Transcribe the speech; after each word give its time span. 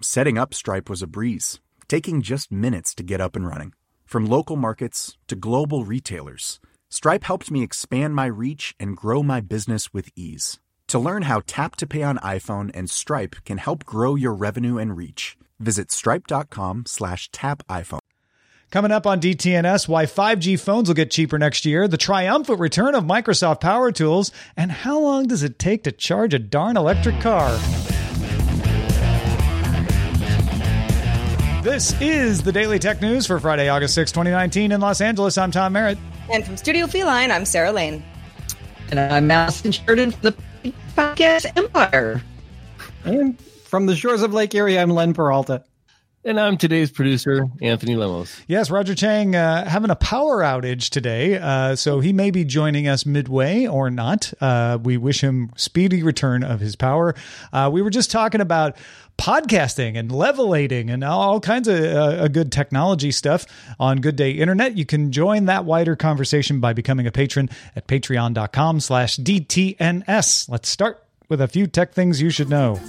Setting 0.00 0.38
up 0.38 0.54
Stripe 0.54 0.88
was 0.88 1.02
a 1.02 1.08
breeze, 1.08 1.58
taking 1.88 2.22
just 2.22 2.52
minutes 2.52 2.94
to 2.94 3.02
get 3.02 3.20
up 3.20 3.34
and 3.34 3.44
running. 3.44 3.72
From 4.06 4.26
local 4.26 4.54
markets 4.54 5.18
to 5.26 5.34
global 5.34 5.84
retailers, 5.84 6.60
Stripe 6.88 7.24
helped 7.24 7.50
me 7.50 7.64
expand 7.64 8.14
my 8.14 8.26
reach 8.26 8.76
and 8.78 8.96
grow 8.96 9.24
my 9.24 9.40
business 9.40 9.92
with 9.92 10.10
ease. 10.14 10.60
To 10.86 11.00
learn 11.00 11.22
how 11.22 11.42
Tap 11.48 11.74
to 11.76 11.86
Pay 11.86 12.04
on 12.04 12.18
iPhone 12.18 12.70
and 12.74 12.88
Stripe 12.88 13.36
can 13.44 13.58
help 13.58 13.84
grow 13.84 14.14
your 14.14 14.34
revenue 14.34 14.78
and 14.78 14.96
reach, 14.96 15.36
visit 15.58 15.90
stripe.com 15.90 16.84
slash 16.86 17.28
tap 17.32 17.66
iPhone. 17.68 17.98
Coming 18.70 18.92
up 18.92 19.04
on 19.04 19.20
DTNS, 19.20 19.88
why 19.88 20.06
5G 20.06 20.60
phones 20.60 20.88
will 20.88 20.94
get 20.94 21.10
cheaper 21.10 21.38
next 21.38 21.64
year, 21.64 21.88
the 21.88 21.96
triumphant 21.96 22.60
return 22.60 22.94
of 22.94 23.02
Microsoft 23.02 23.60
Power 23.60 23.90
Tools, 23.90 24.30
and 24.56 24.70
how 24.70 25.00
long 25.00 25.26
does 25.26 25.42
it 25.42 25.58
take 25.58 25.82
to 25.84 25.92
charge 25.92 26.34
a 26.34 26.38
darn 26.38 26.76
electric 26.76 27.20
car? 27.20 27.58
This 31.62 31.92
is 32.00 32.40
the 32.42 32.52
Daily 32.52 32.78
Tech 32.78 33.02
News 33.02 33.26
for 33.26 33.40
Friday, 33.40 33.68
August 33.68 33.94
6, 33.94 34.12
2019 34.12 34.70
in 34.72 34.80
Los 34.80 35.00
Angeles. 35.00 35.36
I'm 35.36 35.50
Tom 35.50 35.72
Merritt. 35.72 35.98
And 36.32 36.44
from 36.44 36.56
Studio 36.56 36.86
Feline, 36.86 37.30
I'm 37.32 37.44
Sarah 37.44 37.72
Lane. 37.72 38.02
And 38.90 39.00
I'm 39.00 39.30
Allison 39.30 39.72
Sheridan 39.72 40.12
from 40.12 40.20
the 40.62 40.72
Podcast 40.96 41.46
Empire. 41.56 42.22
And 43.04 43.38
from 43.40 43.86
the 43.86 43.96
shores 43.96 44.22
of 44.22 44.32
Lake 44.32 44.54
Erie, 44.54 44.78
I'm 44.78 44.90
Len 44.90 45.12
Peralta. 45.12 45.64
And 46.24 46.38
I'm 46.38 46.56
today's 46.56 46.90
producer, 46.90 47.46
Anthony 47.62 47.94
Lemos. 47.94 48.42
Yes, 48.48 48.70
Roger 48.70 48.94
Chang 48.94 49.36
uh, 49.36 49.68
having 49.68 49.90
a 49.90 49.96
power 49.96 50.40
outage 50.42 50.90
today, 50.90 51.38
uh, 51.38 51.76
so 51.76 52.00
he 52.00 52.12
may 52.12 52.30
be 52.30 52.44
joining 52.44 52.88
us 52.88 53.06
midway 53.06 53.66
or 53.66 53.88
not. 53.88 54.32
Uh, 54.40 54.78
we 54.82 54.96
wish 54.96 55.22
him 55.22 55.52
speedy 55.56 56.02
return 56.02 56.42
of 56.42 56.58
his 56.60 56.74
power. 56.74 57.14
Uh, 57.52 57.70
we 57.72 57.82
were 57.82 57.90
just 57.90 58.10
talking 58.10 58.40
about 58.40 58.76
podcasting 59.16 59.96
and 59.96 60.10
levelating 60.10 60.92
and 60.92 61.04
all 61.04 61.40
kinds 61.40 61.68
of 61.68 61.80
uh, 61.80 62.26
good 62.28 62.50
technology 62.50 63.10
stuff 63.12 63.46
on 63.78 64.00
Good 64.00 64.16
Day 64.16 64.32
Internet. 64.32 64.76
You 64.76 64.86
can 64.86 65.12
join 65.12 65.46
that 65.46 65.64
wider 65.64 65.96
conversation 65.96 66.60
by 66.60 66.72
becoming 66.72 67.06
a 67.06 67.12
patron 67.12 67.48
at 67.76 67.86
patreon.com 67.86 68.80
slash 68.80 69.18
DTNS. 69.18 70.48
Let's 70.48 70.68
start 70.68 71.02
with 71.28 71.40
a 71.40 71.48
few 71.48 71.66
tech 71.66 71.92
things 71.94 72.20
you 72.20 72.30
should 72.30 72.48
know. 72.48 72.80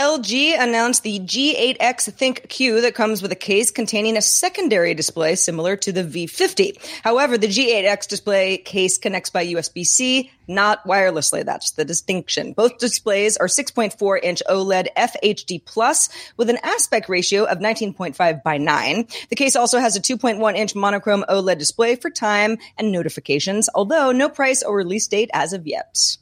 LG 0.00 0.58
announced 0.58 1.02
the 1.02 1.20
G8X 1.20 1.78
ThinQ 1.78 2.80
that 2.80 2.94
comes 2.94 3.20
with 3.20 3.32
a 3.32 3.36
case 3.36 3.70
containing 3.70 4.16
a 4.16 4.22
secondary 4.22 4.94
display 4.94 5.34
similar 5.34 5.76
to 5.76 5.92
the 5.92 6.02
V50. 6.02 7.02
However, 7.04 7.36
the 7.36 7.48
G8X 7.48 8.08
display 8.08 8.56
case 8.56 8.96
connects 8.96 9.28
by 9.28 9.44
USB-C, 9.44 10.30
not 10.48 10.82
wirelessly. 10.86 11.44
That's 11.44 11.72
the 11.72 11.84
distinction. 11.84 12.54
Both 12.54 12.78
displays 12.78 13.36
are 13.36 13.46
6.4 13.46 14.20
inch 14.22 14.42
OLED 14.48 14.86
FHD 14.96 15.62
plus 15.66 16.08
with 16.38 16.48
an 16.48 16.58
aspect 16.62 17.10
ratio 17.10 17.44
of 17.44 17.58
19.5 17.58 18.42
by 18.42 18.56
9. 18.56 19.06
The 19.28 19.36
case 19.36 19.54
also 19.54 19.80
has 19.80 19.96
a 19.96 20.00
2.1 20.00 20.56
inch 20.56 20.74
monochrome 20.74 21.26
OLED 21.28 21.58
display 21.58 21.96
for 21.96 22.08
time 22.08 22.56
and 22.78 22.90
notifications, 22.90 23.68
although 23.74 24.12
no 24.12 24.30
price 24.30 24.62
or 24.62 24.78
release 24.78 25.06
date 25.06 25.28
as 25.34 25.52
of 25.52 25.66
yet. 25.66 26.16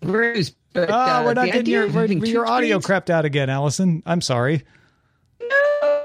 Bruce, 0.00 0.52
but, 0.76 0.90
Oh, 0.90 0.94
uh, 0.94 1.22
we're 1.24 1.34
not 1.34 1.46
getting 1.46 1.66
your, 1.66 1.86
your 2.24 2.46
audio 2.46 2.80
crept 2.80 3.10
out 3.10 3.24
again, 3.24 3.50
Allison. 3.50 4.02
I'm 4.06 4.20
sorry. 4.20 4.64
be- 5.38 5.95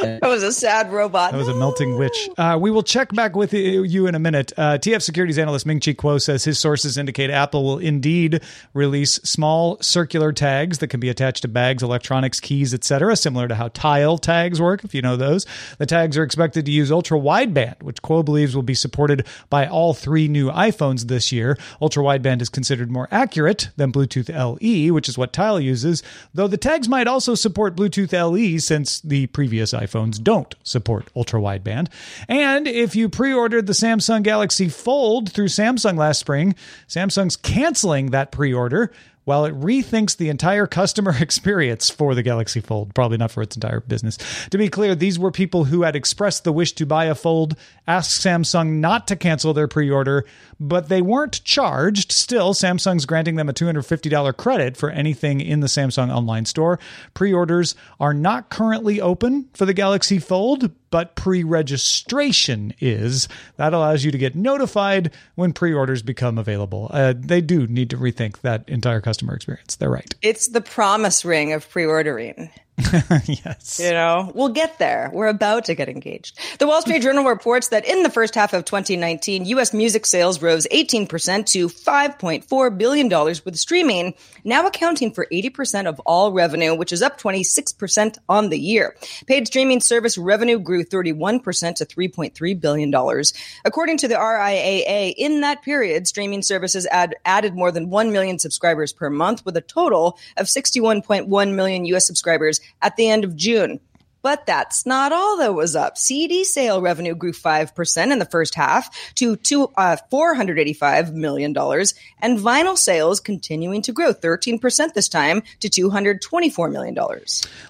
That 0.00 0.28
was 0.28 0.42
a 0.42 0.52
sad 0.52 0.92
robot. 0.92 1.32
That 1.32 1.38
was 1.38 1.48
a 1.48 1.54
melting 1.54 1.98
witch. 1.98 2.28
Uh, 2.36 2.58
we 2.60 2.70
will 2.70 2.82
check 2.82 3.12
back 3.14 3.34
with 3.34 3.52
you 3.52 4.06
in 4.06 4.14
a 4.14 4.18
minute. 4.18 4.52
Uh, 4.56 4.78
TF 4.78 5.02
Securities 5.02 5.38
analyst 5.38 5.66
Ming 5.66 5.80
Chi 5.80 5.92
Kuo 5.92 6.20
says 6.20 6.44
his 6.44 6.58
sources 6.58 6.96
indicate 6.96 7.30
Apple 7.30 7.64
will 7.64 7.78
indeed 7.78 8.42
release 8.74 9.14
small 9.16 9.78
circular 9.80 10.32
tags 10.32 10.78
that 10.78 10.88
can 10.88 11.00
be 11.00 11.08
attached 11.08 11.42
to 11.42 11.48
bags, 11.48 11.82
electronics, 11.82 12.40
keys, 12.40 12.72
etc., 12.72 13.16
similar 13.16 13.48
to 13.48 13.54
how 13.54 13.68
tile 13.68 14.18
tags 14.18 14.60
work, 14.60 14.84
if 14.84 14.94
you 14.94 15.02
know 15.02 15.16
those. 15.16 15.46
The 15.78 15.86
tags 15.86 16.16
are 16.16 16.22
expected 16.22 16.64
to 16.66 16.70
use 16.72 16.92
ultra 16.92 17.18
wideband, 17.18 17.82
which 17.82 18.02
Kuo 18.02 18.24
believes 18.24 18.54
will 18.54 18.62
be 18.62 18.74
supported 18.74 19.26
by 19.50 19.66
all 19.66 19.94
three 19.94 20.28
new 20.28 20.50
iPhones 20.50 21.08
this 21.08 21.32
year. 21.32 21.58
Ultra 21.80 22.02
wideband 22.02 22.42
is 22.42 22.48
considered 22.48 22.90
more 22.90 23.08
accurate 23.10 23.70
than 23.76 23.92
Bluetooth 23.92 24.28
LE, 24.28 24.92
which 24.92 25.08
is 25.08 25.18
what 25.18 25.32
tile 25.32 25.60
uses, 25.60 26.02
though 26.34 26.48
the 26.48 26.56
tags 26.56 26.88
might 26.88 27.06
also 27.06 27.34
support 27.34 27.65
Bluetooth 27.74 28.12
LE 28.12 28.60
since 28.60 29.00
the 29.00 29.26
previous 29.28 29.72
iPhones 29.72 30.22
don't 30.22 30.54
support 30.62 31.08
ultra 31.16 31.40
wideband. 31.40 31.88
And 32.28 32.68
if 32.68 32.94
you 32.94 33.08
pre 33.08 33.32
ordered 33.32 33.66
the 33.66 33.72
Samsung 33.72 34.22
Galaxy 34.22 34.68
Fold 34.68 35.32
through 35.32 35.48
Samsung 35.48 35.96
last 35.96 36.20
spring, 36.20 36.54
Samsung's 36.86 37.36
canceling 37.36 38.10
that 38.10 38.30
pre 38.30 38.52
order 38.52 38.92
while 39.26 39.44
it 39.44 39.60
rethinks 39.60 40.16
the 40.16 40.28
entire 40.28 40.68
customer 40.68 41.14
experience 41.20 41.90
for 41.90 42.14
the 42.14 42.22
Galaxy 42.22 42.60
Fold, 42.60 42.94
probably 42.94 43.18
not 43.18 43.32
for 43.32 43.42
its 43.42 43.56
entire 43.56 43.80
business. 43.80 44.16
To 44.50 44.56
be 44.56 44.68
clear, 44.68 44.94
these 44.94 45.18
were 45.18 45.32
people 45.32 45.64
who 45.64 45.82
had 45.82 45.96
expressed 45.96 46.44
the 46.44 46.52
wish 46.52 46.72
to 46.74 46.86
buy 46.86 47.06
a 47.06 47.14
Fold, 47.14 47.56
asked 47.88 48.24
Samsung 48.24 48.78
not 48.78 49.08
to 49.08 49.16
cancel 49.16 49.52
their 49.52 49.66
pre 49.66 49.90
order, 49.90 50.24
but 50.60 50.88
they 50.88 51.02
weren't 51.02 51.42
charged. 51.44 52.12
Still, 52.12 52.54
Samsung's 52.54 53.04
granting 53.04 53.34
them 53.34 53.48
a 53.48 53.52
$250 53.52 54.36
credit 54.36 54.76
for 54.76 54.90
anything 54.90 55.40
in 55.40 55.58
the 55.58 55.66
Samsung 55.66 56.14
online 56.14 56.44
store. 56.44 56.78
Pre 57.12 57.32
orders 57.32 57.74
are 57.98 58.14
not 58.14 58.48
currently 58.48 59.00
open 59.00 59.48
for 59.54 59.66
the 59.66 59.74
Galaxy 59.74 60.20
Fold, 60.20 60.70
but 60.90 61.16
pre 61.16 61.42
registration 61.42 62.72
is. 62.78 63.28
That 63.56 63.74
allows 63.74 64.04
you 64.04 64.12
to 64.12 64.18
get 64.18 64.36
notified 64.36 65.10
when 65.34 65.52
pre 65.52 65.74
orders 65.74 66.02
become 66.02 66.38
available. 66.38 66.88
Uh, 66.92 67.12
they 67.16 67.40
do 67.40 67.66
need 67.66 67.90
to 67.90 67.96
rethink 67.96 68.40
that 68.42 68.68
entire 68.68 69.00
customer 69.00 69.15
experience. 69.34 69.76
They're 69.76 69.90
right. 69.90 70.14
It's 70.22 70.48
the 70.48 70.60
promise 70.60 71.24
ring 71.24 71.52
of 71.52 71.68
pre-ordering. 71.68 72.50
yes. 73.26 73.80
You 73.82 73.92
know, 73.92 74.30
we'll 74.34 74.50
get 74.50 74.78
there. 74.78 75.10
We're 75.14 75.28
about 75.28 75.64
to 75.66 75.74
get 75.74 75.88
engaged. 75.88 76.38
The 76.58 76.66
Wall 76.66 76.82
Street 76.82 77.00
Journal 77.00 77.24
reports 77.24 77.68
that 77.68 77.86
in 77.86 78.02
the 78.02 78.10
first 78.10 78.34
half 78.34 78.52
of 78.52 78.66
2019, 78.66 79.46
U.S. 79.46 79.72
music 79.72 80.04
sales 80.04 80.42
rose 80.42 80.66
18% 80.70 81.46
to 81.46 81.68
$5.4 81.68 82.78
billion, 82.78 83.08
with 83.08 83.56
streaming 83.56 84.12
now 84.44 84.66
accounting 84.66 85.10
for 85.10 85.26
80% 85.32 85.86
of 85.86 86.00
all 86.00 86.32
revenue, 86.32 86.74
which 86.74 86.92
is 86.92 87.00
up 87.00 87.18
26% 87.18 88.18
on 88.28 88.50
the 88.50 88.58
year. 88.58 88.94
Paid 89.26 89.46
streaming 89.46 89.80
service 89.80 90.18
revenue 90.18 90.58
grew 90.58 90.84
31% 90.84 91.76
to 91.76 91.86
$3.3 91.86 92.60
billion. 92.60 93.22
According 93.64 93.96
to 93.98 94.08
the 94.08 94.16
RIAA, 94.16 95.14
in 95.16 95.40
that 95.40 95.62
period, 95.62 96.06
streaming 96.06 96.42
services 96.42 96.86
add, 96.90 97.16
added 97.24 97.54
more 97.54 97.72
than 97.72 97.88
1 97.88 98.12
million 98.12 98.38
subscribers 98.38 98.92
per 98.92 99.08
month, 99.08 99.46
with 99.46 99.56
a 99.56 99.62
total 99.62 100.18
of 100.36 100.44
61.1 100.44 101.54
million 101.54 101.86
U.S. 101.86 102.06
subscribers 102.06 102.60
at 102.82 102.96
the 102.96 103.08
end 103.08 103.24
of 103.24 103.36
June. 103.36 103.80
But 104.26 104.44
that's 104.44 104.84
not 104.84 105.12
all 105.12 105.36
that 105.36 105.54
was 105.54 105.76
up. 105.76 105.96
CD 105.96 106.42
sale 106.42 106.82
revenue 106.82 107.14
grew 107.14 107.32
5% 107.32 108.10
in 108.10 108.18
the 108.18 108.24
first 108.24 108.56
half 108.56 109.14
to 109.14 109.36
two, 109.36 109.70
uh, 109.76 109.98
$485 110.12 111.12
million, 111.12 111.56
and 111.56 112.38
vinyl 112.40 112.76
sales 112.76 113.20
continuing 113.20 113.82
to 113.82 113.92
grow 113.92 114.12
13% 114.12 114.94
this 114.94 115.08
time 115.08 115.44
to 115.60 115.68
$224 115.68 116.72
million. 116.72 116.96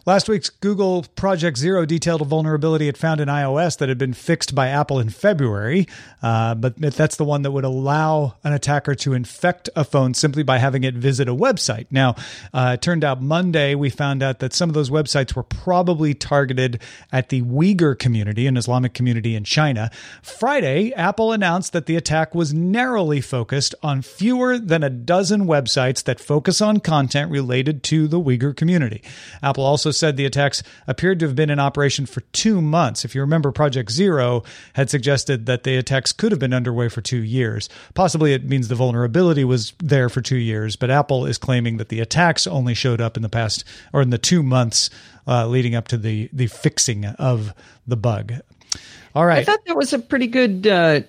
Last 0.07 0.31
week's 0.31 0.49
Google 0.49 1.03
Project 1.15 1.59
Zero 1.59 1.85
detailed 1.85 2.23
a 2.23 2.25
vulnerability 2.25 2.89
it 2.89 2.97
found 2.97 3.21
in 3.21 3.29
iOS 3.29 3.77
that 3.77 3.91
had 3.91 3.99
been 3.99 4.15
fixed 4.15 4.55
by 4.55 4.69
Apple 4.69 4.99
in 4.99 5.11
February, 5.11 5.87
uh, 6.23 6.55
but 6.55 6.79
that's 6.79 7.17
the 7.17 7.25
one 7.25 7.43
that 7.43 7.51
would 7.51 7.65
allow 7.65 8.37
an 8.45 8.55
attacker 8.55 8.95
to 8.95 9.13
infect 9.13 9.69
a 9.77 9.85
phone 9.85 10.15
simply 10.15 10.43
by 10.43 10.57
having 10.57 10.85
it 10.85 10.95
visit 10.95 11.29
a 11.29 11.35
website. 11.35 11.85
Now, 11.91 12.15
uh, 12.55 12.73
it 12.77 12.81
turned 12.81 13.05
out 13.05 13.21
Monday 13.21 13.75
we 13.75 13.91
found 13.91 14.23
out 14.23 14.39
that 14.39 14.55
some 14.55 14.71
of 14.71 14.75
those 14.75 14.89
websites 14.89 15.35
were 15.35 15.43
probably 15.43 16.15
targeted 16.15 16.46
at 17.13 17.29
the 17.29 17.43
Uyghur 17.43 17.99
community, 17.99 18.47
an 18.47 18.57
Islamic 18.57 18.95
community 18.95 19.35
in 19.35 19.45
China. 19.45 19.91
Friday, 20.23 20.93
Apple 20.95 21.33
announced 21.33 21.73
that 21.73 21.87
the 21.87 21.97
attack 21.97 22.35
was 22.35 22.53
narrowly 22.55 23.21
focused 23.21 23.75
on 23.83 24.03
fewer 24.03 24.59
than 24.59 24.83
a 24.83 24.91
dozen 24.91 25.47
websites 25.47 26.03
that 26.05 26.21
focus 26.21 26.61
on 26.61 26.81
content 26.81 27.31
related 27.31 27.83
to 27.85 28.09
the 28.09 28.21
Uyghur 28.21 28.57
community. 28.57 29.03
Apple 29.43 29.65
also 29.65 29.91
said 29.91 30.17
the 30.17 30.27
attacks 30.27 30.63
appeared 30.87 31.21
to 31.21 31.27
have 31.27 31.37
been 31.37 31.51
in 31.51 31.59
operation 31.59 32.07
for 32.07 32.21
two 32.33 32.61
months. 32.61 33.05
If 33.05 33.15
you 33.15 33.21
remember, 33.21 33.53
Project 33.53 33.91
Zero 33.91 34.43
had 34.75 34.91
suggested 34.91 35.47
that 35.47 35.63
the 35.63 35.77
attacks 35.77 36.13
could 36.13 36.33
have 36.33 36.39
been 36.39 36.55
underway 36.55 36.89
for 36.89 37.01
two 37.01 37.23
years. 37.23 37.69
Possibly 37.95 38.33
it 38.33 38.45
means 38.45 38.69
the 38.69 38.75
vulnerability 38.75 39.45
was 39.45 39.73
there 39.79 40.09
for 40.09 40.21
two 40.21 40.37
years, 40.37 40.77
but 40.77 40.91
Apple 40.91 41.27
is 41.27 41.39
claiming 41.39 41.77
that 41.79 41.89
the 41.89 42.01
attacks 42.01 42.47
only 42.47 42.75
showed 42.75 43.01
up 43.01 43.17
in 43.17 43.23
the 43.23 43.29
past 43.29 43.65
or 43.93 44.03
in 44.03 44.11
the 44.11 44.19
two 44.19 44.43
months 44.43 44.91
uh, 45.27 45.47
leading 45.47 45.75
up 45.75 45.89
to 45.89 45.97
the 45.97 46.29
the 46.33 46.47
fixing 46.47 47.05
of 47.05 47.53
the 47.87 47.97
bug. 47.97 48.35
All 49.17 49.25
right. 49.25 49.39
I 49.39 49.45
thought 49.45 49.65
that 49.65 49.77
was 49.77 49.95
a 49.95 49.99
pretty 49.99 50.27
good 50.27 50.67
uh, 50.67 51.01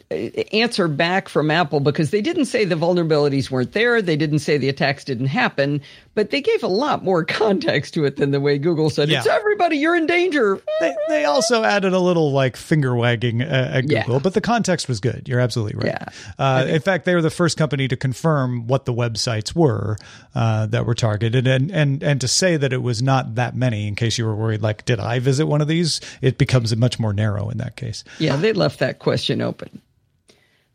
answer 0.53 0.87
back 0.87 1.27
from 1.27 1.51
Apple 1.51 1.81
because 1.81 2.11
they 2.11 2.21
didn't 2.21 2.45
say 2.45 2.63
the 2.63 2.75
vulnerabilities 2.75 3.51
weren't 3.51 3.73
there. 3.73 4.01
They 4.01 4.15
didn't 4.15 4.39
say 4.39 4.57
the 4.57 4.69
attacks 4.69 5.03
didn't 5.03 5.25
happen, 5.25 5.81
but 6.15 6.29
they 6.29 6.39
gave 6.39 6.63
a 6.63 6.67
lot 6.67 7.03
more 7.03 7.25
context 7.25 7.93
to 7.95 8.05
it 8.05 8.15
than 8.15 8.31
the 8.31 8.39
way 8.39 8.57
Google 8.59 8.89
said, 8.89 9.09
Yeah. 9.09 9.17
it's 9.17 9.27
everybody, 9.27 9.75
you're 9.77 9.93
in 9.95 10.05
danger. 10.07 10.61
They, 10.79 10.95
they 11.09 11.25
also 11.25 11.63
added 11.63 11.91
a 11.91 11.99
little 11.99 12.31
like 12.31 12.55
finger 12.55 12.95
wagging 12.95 13.41
uh, 13.41 13.71
at 13.73 13.91
Yeah. 13.91 14.03
Google, 14.05 14.21
but 14.21 14.33
the 14.33 14.39
context 14.41 14.87
was 14.87 15.01
good. 15.01 15.27
You're 15.27 15.41
absolutely 15.41 15.77
right. 15.77 15.97
Yeah. 15.99 16.05
Uh, 16.39 16.65
in 16.65 16.79
fact, 16.81 17.03
they 17.03 17.13
were 17.13 17.21
the 17.21 17.29
first 17.29 17.57
company 17.57 17.89
to 17.89 17.97
confirm 17.97 18.67
what 18.67 18.85
the 18.85 18.93
websites 18.93 19.53
were 19.53 19.97
uh, 20.33 20.65
that 20.67 20.85
were 20.85 20.95
targeted, 20.95 21.45
and 21.45 21.71
and 21.71 22.01
and 22.03 22.21
to 22.21 22.27
say 22.29 22.55
that 22.55 22.71
it 22.71 22.81
was 22.81 23.01
not 23.01 23.35
that 23.35 23.55
many. 23.55 23.87
In 23.87 23.95
case 23.95 24.17
you 24.17 24.25
were 24.25 24.35
worried, 24.35 24.61
like, 24.61 24.85
did 24.85 24.99
I 25.01 25.19
visit 25.19 25.45
one 25.47 25.59
of 25.61 25.67
these? 25.67 25.99
It 26.21 26.37
becomes 26.37 26.73
much 26.77 26.99
more 26.99 27.11
narrow 27.11 27.49
in 27.49 27.57
that 27.57 27.75
case. 27.75 27.96
Yeah, 28.19 28.35
they 28.35 28.53
left 28.53 28.79
that 28.79 28.99
question 28.99 29.41
open. 29.41 29.81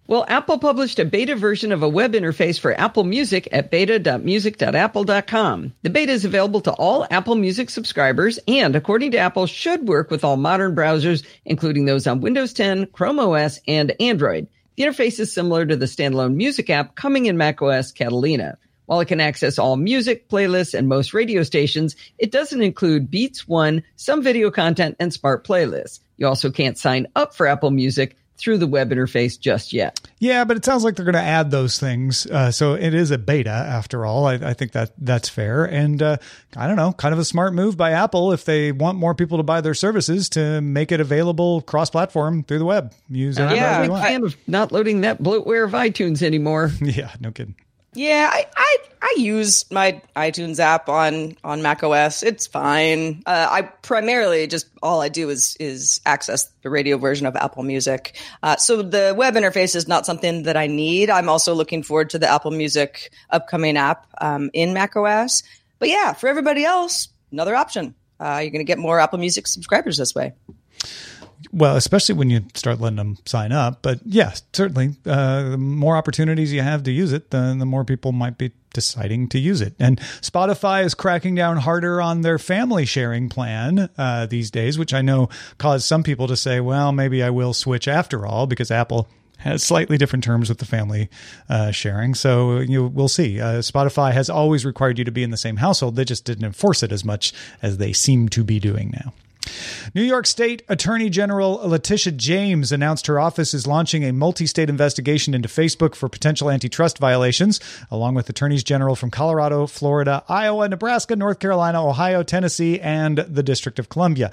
Well, 0.08 0.24
Apple 0.28 0.58
published 0.58 0.98
a 0.98 1.04
beta 1.04 1.36
version 1.36 1.70
of 1.70 1.82
a 1.82 1.88
web 1.88 2.12
interface 2.12 2.58
for 2.58 2.78
Apple 2.78 3.04
Music 3.04 3.48
at 3.52 3.70
beta.music.apple.com. 3.70 5.72
The 5.82 5.90
beta 5.90 6.12
is 6.12 6.24
available 6.24 6.60
to 6.62 6.72
all 6.72 7.06
Apple 7.10 7.36
Music 7.36 7.70
subscribers 7.70 8.38
and, 8.48 8.76
according 8.76 9.12
to 9.12 9.18
Apple, 9.18 9.46
should 9.46 9.88
work 9.88 10.10
with 10.10 10.24
all 10.24 10.36
modern 10.36 10.74
browsers, 10.74 11.24
including 11.44 11.84
those 11.84 12.06
on 12.06 12.20
Windows 12.20 12.52
10, 12.52 12.86
Chrome 12.86 13.20
OS, 13.20 13.60
and 13.68 13.94
Android. 14.00 14.48
The 14.76 14.82
interface 14.82 15.20
is 15.20 15.32
similar 15.32 15.64
to 15.64 15.76
the 15.76 15.86
standalone 15.86 16.34
music 16.34 16.68
app 16.68 16.96
coming 16.96 17.26
in 17.26 17.36
macOS 17.36 17.92
Catalina. 17.92 18.58
While 18.86 19.00
it 19.00 19.06
can 19.06 19.20
access 19.20 19.58
all 19.58 19.76
music, 19.76 20.28
playlists, 20.28 20.74
and 20.74 20.88
most 20.88 21.14
radio 21.14 21.42
stations, 21.42 21.96
it 22.18 22.30
doesn't 22.30 22.62
include 22.62 23.10
Beats 23.10 23.46
One, 23.46 23.82
some 23.96 24.22
video 24.22 24.50
content, 24.50 24.96
and 24.98 25.12
smart 25.12 25.46
playlists. 25.46 26.00
You 26.16 26.26
also 26.26 26.50
can't 26.50 26.76
sign 26.78 27.06
up 27.16 27.34
for 27.34 27.46
Apple 27.46 27.70
Music 27.70 28.16
through 28.38 28.58
the 28.58 28.66
web 28.66 28.90
interface 28.90 29.38
just 29.38 29.72
yet. 29.72 30.00
Yeah, 30.18 30.44
but 30.44 30.56
it 30.56 30.64
sounds 30.64 30.82
like 30.82 30.96
they're 30.96 31.04
going 31.04 31.14
to 31.14 31.20
add 31.20 31.52
those 31.52 31.78
things. 31.78 32.26
Uh, 32.26 32.50
so 32.50 32.74
it 32.74 32.92
is 32.92 33.12
a 33.12 33.18
beta 33.18 33.50
after 33.50 34.04
all. 34.04 34.26
I, 34.26 34.34
I 34.34 34.54
think 34.54 34.72
that 34.72 34.90
that's 34.98 35.28
fair. 35.28 35.64
And 35.64 36.02
uh, 36.02 36.16
I 36.56 36.66
don't 36.66 36.76
know, 36.76 36.92
kind 36.92 37.12
of 37.12 37.20
a 37.20 37.24
smart 37.24 37.54
move 37.54 37.76
by 37.76 37.92
Apple 37.92 38.32
if 38.32 38.44
they 38.44 38.72
want 38.72 38.98
more 38.98 39.14
people 39.14 39.38
to 39.38 39.44
buy 39.44 39.60
their 39.60 39.74
services 39.74 40.28
to 40.30 40.60
make 40.60 40.90
it 40.90 41.00
available 41.00 41.60
cross-platform 41.62 42.42
through 42.44 42.58
the 42.58 42.64
web. 42.64 42.92
Use 43.08 43.38
any 43.38 43.54
Yeah, 43.54 43.78
browser 43.78 43.82
I'm 43.82 43.90
you 43.90 43.96
a 43.96 44.02
fan 44.02 44.24
of 44.24 44.36
not 44.48 44.72
loading 44.72 45.02
that 45.02 45.22
bloatware 45.22 45.64
of 45.64 45.72
iTunes 45.72 46.22
anymore. 46.22 46.70
Yeah, 46.82 47.12
no 47.20 47.30
kidding. 47.30 47.54
Yeah, 47.94 48.30
I, 48.32 48.46
I 48.56 48.76
I 49.02 49.14
use 49.18 49.70
my 49.70 50.00
iTunes 50.16 50.58
app 50.58 50.88
on 50.88 51.36
on 51.44 51.60
Mac 51.60 51.82
OS. 51.82 52.22
It's 52.22 52.46
fine. 52.46 53.22
Uh, 53.26 53.48
I 53.50 53.62
primarily 53.62 54.46
just 54.46 54.66
all 54.82 55.02
I 55.02 55.10
do 55.10 55.28
is 55.28 55.56
is 55.60 56.00
access 56.06 56.50
the 56.62 56.70
radio 56.70 56.96
version 56.96 57.26
of 57.26 57.36
Apple 57.36 57.64
Music. 57.64 58.18
Uh, 58.42 58.56
so 58.56 58.80
the 58.80 59.12
web 59.14 59.34
interface 59.34 59.76
is 59.76 59.88
not 59.88 60.06
something 60.06 60.44
that 60.44 60.56
I 60.56 60.68
need. 60.68 61.10
I'm 61.10 61.28
also 61.28 61.54
looking 61.54 61.82
forward 61.82 62.08
to 62.10 62.18
the 62.18 62.32
Apple 62.32 62.50
Music 62.50 63.12
upcoming 63.28 63.76
app 63.76 64.06
um, 64.22 64.48
in 64.54 64.72
Mac 64.72 64.96
OS. 64.96 65.42
But 65.78 65.90
yeah, 65.90 66.14
for 66.14 66.28
everybody 66.28 66.64
else, 66.64 67.08
another 67.30 67.54
option. 67.54 67.94
Uh, 68.18 68.38
you're 68.40 68.52
going 68.52 68.64
to 68.64 68.70
get 68.70 68.78
more 68.78 69.00
Apple 69.00 69.18
Music 69.18 69.46
subscribers 69.48 69.98
this 69.98 70.14
way. 70.14 70.32
Well, 71.50 71.76
especially 71.76 72.14
when 72.14 72.30
you 72.30 72.44
start 72.54 72.80
letting 72.80 72.96
them 72.96 73.16
sign 73.26 73.52
up. 73.52 73.80
But 73.82 74.00
yes, 74.04 74.42
certainly, 74.52 74.96
uh, 75.06 75.50
the 75.50 75.58
more 75.58 75.96
opportunities 75.96 76.52
you 76.52 76.62
have 76.62 76.82
to 76.84 76.92
use 76.92 77.12
it, 77.12 77.30
the, 77.30 77.56
the 77.58 77.66
more 77.66 77.84
people 77.84 78.12
might 78.12 78.38
be 78.38 78.52
deciding 78.72 79.28
to 79.28 79.38
use 79.38 79.60
it. 79.60 79.74
And 79.78 79.98
Spotify 80.20 80.84
is 80.84 80.94
cracking 80.94 81.34
down 81.34 81.58
harder 81.58 82.00
on 82.00 82.22
their 82.22 82.38
family 82.38 82.84
sharing 82.84 83.28
plan 83.28 83.90
uh, 83.98 84.26
these 84.26 84.50
days, 84.50 84.78
which 84.78 84.94
I 84.94 85.02
know 85.02 85.28
caused 85.58 85.84
some 85.84 86.02
people 86.02 86.26
to 86.28 86.36
say, 86.36 86.60
well, 86.60 86.92
maybe 86.92 87.22
I 87.22 87.30
will 87.30 87.52
switch 87.52 87.88
after 87.88 88.26
all 88.26 88.46
because 88.46 88.70
Apple 88.70 89.08
has 89.38 89.62
slightly 89.62 89.98
different 89.98 90.24
terms 90.24 90.48
with 90.48 90.58
the 90.58 90.64
family 90.64 91.08
uh, 91.48 91.70
sharing. 91.72 92.14
So 92.14 92.60
you 92.60 92.86
we'll 92.86 93.08
see. 93.08 93.40
Uh, 93.40 93.54
Spotify 93.54 94.12
has 94.12 94.30
always 94.30 94.64
required 94.64 94.98
you 94.98 95.04
to 95.04 95.10
be 95.10 95.22
in 95.22 95.30
the 95.30 95.36
same 95.36 95.56
household. 95.56 95.96
They 95.96 96.04
just 96.04 96.24
didn't 96.24 96.44
enforce 96.44 96.82
it 96.82 96.92
as 96.92 97.04
much 97.04 97.32
as 97.60 97.78
they 97.78 97.92
seem 97.92 98.28
to 98.30 98.44
be 98.44 98.60
doing 98.60 98.92
now. 98.92 99.12
New 99.94 100.02
York 100.02 100.26
State 100.26 100.62
Attorney 100.68 101.10
General 101.10 101.60
Letitia 101.68 102.12
James 102.12 102.72
announced 102.72 103.06
her 103.06 103.18
office 103.18 103.54
is 103.54 103.66
launching 103.66 104.04
a 104.04 104.12
multi 104.12 104.46
state 104.46 104.70
investigation 104.70 105.34
into 105.34 105.48
Facebook 105.48 105.94
for 105.94 106.08
potential 106.08 106.50
antitrust 106.50 106.98
violations, 106.98 107.60
along 107.90 108.14
with 108.14 108.28
attorneys 108.28 108.64
general 108.64 108.96
from 108.96 109.10
Colorado, 109.10 109.66
Florida, 109.66 110.24
Iowa, 110.28 110.68
Nebraska, 110.68 111.16
North 111.16 111.38
Carolina, 111.38 111.86
Ohio, 111.86 112.22
Tennessee, 112.22 112.80
and 112.80 113.18
the 113.18 113.42
District 113.42 113.78
of 113.78 113.88
Columbia. 113.88 114.30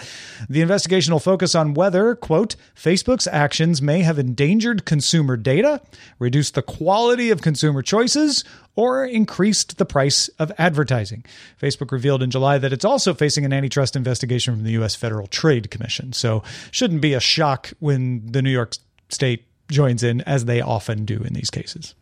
The 0.50 0.62
investigation 0.62 1.14
will 1.14 1.20
focus 1.20 1.56
on 1.56 1.74
whether, 1.74 2.16
quote, 2.16 2.56
Facebook's 2.76 3.28
actions 3.28 3.82
may 3.82 4.02
have 4.02 4.20
endangered 4.20 4.86
consumer 4.86 5.38
data, 5.38 5.82
reduced 6.20 6.56
the 6.56 6.62
quality 6.62 7.30
of 7.30 7.42
consumer 7.42 7.82
choices, 7.82 8.44
or 8.80 9.04
increased 9.04 9.78
the 9.78 9.84
price 9.84 10.30
of 10.40 10.54
advertising. 10.58 11.26
Facebook 11.62 11.92
revealed 11.92 12.24
in 12.24 12.32
July 12.32 12.58
that 12.58 12.72
it's 12.72 12.86
also 12.86 13.14
facing 13.14 13.44
an 13.44 13.52
antitrust 13.52 13.94
investigation 13.94 14.56
from 14.56 14.64
the 14.64 14.72
U.S. 14.72 14.96
Federal 14.96 15.28
Trade 15.28 15.70
Commission. 15.70 16.14
So, 16.14 16.44
shouldn't 16.72 17.02
be 17.02 17.14
a 17.14 17.20
shock 17.20 17.74
when 17.80 18.32
the 18.32 18.42
New 18.42 18.50
York 18.50 18.76
State 19.10 19.46
joins 19.70 20.02
in, 20.02 20.22
as 20.22 20.46
they 20.46 20.62
often 20.62 21.04
do 21.04 21.18
in 21.18 21.34
these 21.34 21.50
cases. 21.50 21.94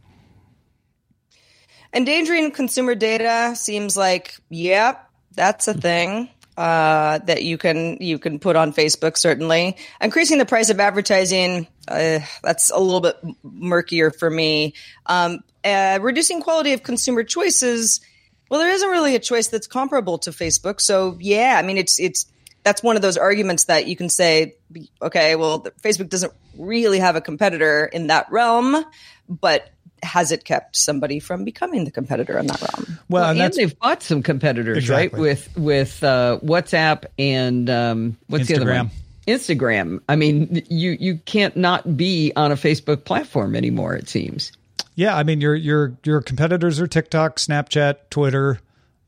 Endangering 1.96 2.52
consumer 2.52 2.94
data 2.94 3.56
seems 3.56 3.98
like, 3.98 4.36
yep, 4.50 5.10
that's 5.34 5.68
a 5.68 5.74
thing 5.74 6.30
uh, 6.58 7.18
that 7.26 7.44
you 7.44 7.58
can 7.58 7.98
you 8.00 8.20
can 8.20 8.38
put 8.38 8.56
on 8.56 8.72
Facebook. 8.72 9.18
Certainly, 9.18 9.78
increasing 10.00 10.38
the 10.38 10.46
price 10.46 10.70
of 10.70 10.80
advertising 10.80 11.66
uh, 11.88 12.20
that's 12.44 12.70
a 12.70 12.80
little 12.80 13.02
bit 13.02 13.18
murkier 13.44 14.12
for 14.12 14.30
me. 14.30 14.74
Um, 15.06 15.40
uh, 15.74 16.00
reducing 16.00 16.42
quality 16.42 16.74
of 16.74 16.84
consumer 16.84 17.24
choices. 17.24 18.02
Well, 18.50 18.60
there 18.60 18.70
isn't 18.70 18.90
really 18.90 19.16
a 19.16 19.20
choice 19.20 19.48
that's 19.48 19.68
comparable 19.68 20.20
to 20.20 20.32
Facebook. 20.32 20.80
So 20.80 21.18
yeah, 21.20 21.56
I 21.58 21.66
mean, 21.66 21.78
it's 21.78 22.00
it's 22.00 22.26
that's 22.64 22.84
one 22.84 22.96
of 22.96 23.02
those 23.02 23.18
arguments 23.18 23.66
that 23.66 23.88
you 23.88 23.96
can 23.96 24.10
say, 24.10 24.56
okay, 25.02 25.36
well, 25.36 25.62
Facebook 25.82 26.10
doesn't 26.10 26.34
really 26.58 27.00
have 27.00 27.16
a 27.16 27.22
competitor 27.22 27.86
in 27.86 28.08
that 28.08 28.32
realm, 28.32 28.84
but 29.30 29.70
has 30.04 30.32
it 30.32 30.44
kept 30.44 30.76
somebody 30.76 31.20
from 31.20 31.44
becoming 31.44 31.86
the 31.86 31.92
competitor 31.92 32.38
in 32.38 32.48
that 32.48 32.62
realm? 32.62 32.86
Well, 33.10 33.24
Well, 33.24 33.32
and 33.32 33.42
and, 33.42 33.54
they've 33.54 33.80
bought 33.80 34.04
some 34.04 34.22
competitors, 34.22 34.78
Exactly. 34.78 35.08
right? 35.08 35.22
With 35.22 35.58
with 35.58 36.04
uh, 36.04 36.40
WhatsApp 36.44 37.06
and 37.18 37.70
um, 37.70 38.18
what's 38.28 38.48
the 38.48 38.56
other 38.56 38.74
one? 38.74 38.92
Instagram. 39.28 40.02
I 40.08 40.16
mean, 40.16 40.64
you 40.70 40.92
you 41.00 41.18
can't 41.26 41.56
not 41.58 41.98
be 41.98 42.32
on 42.36 42.52
a 42.52 42.56
Facebook 42.56 43.04
platform 43.04 43.56
anymore. 43.56 43.96
It 43.96 44.08
seems. 44.08 44.52
Yeah, 44.98 45.16
I 45.16 45.22
mean 45.22 45.42
your 45.42 45.54
your 45.54 45.96
your 46.04 46.22
competitors 46.22 46.80
are 46.80 46.88
TikTok, 46.88 47.38
Snapchat, 47.38 48.10
Twitter. 48.10 48.60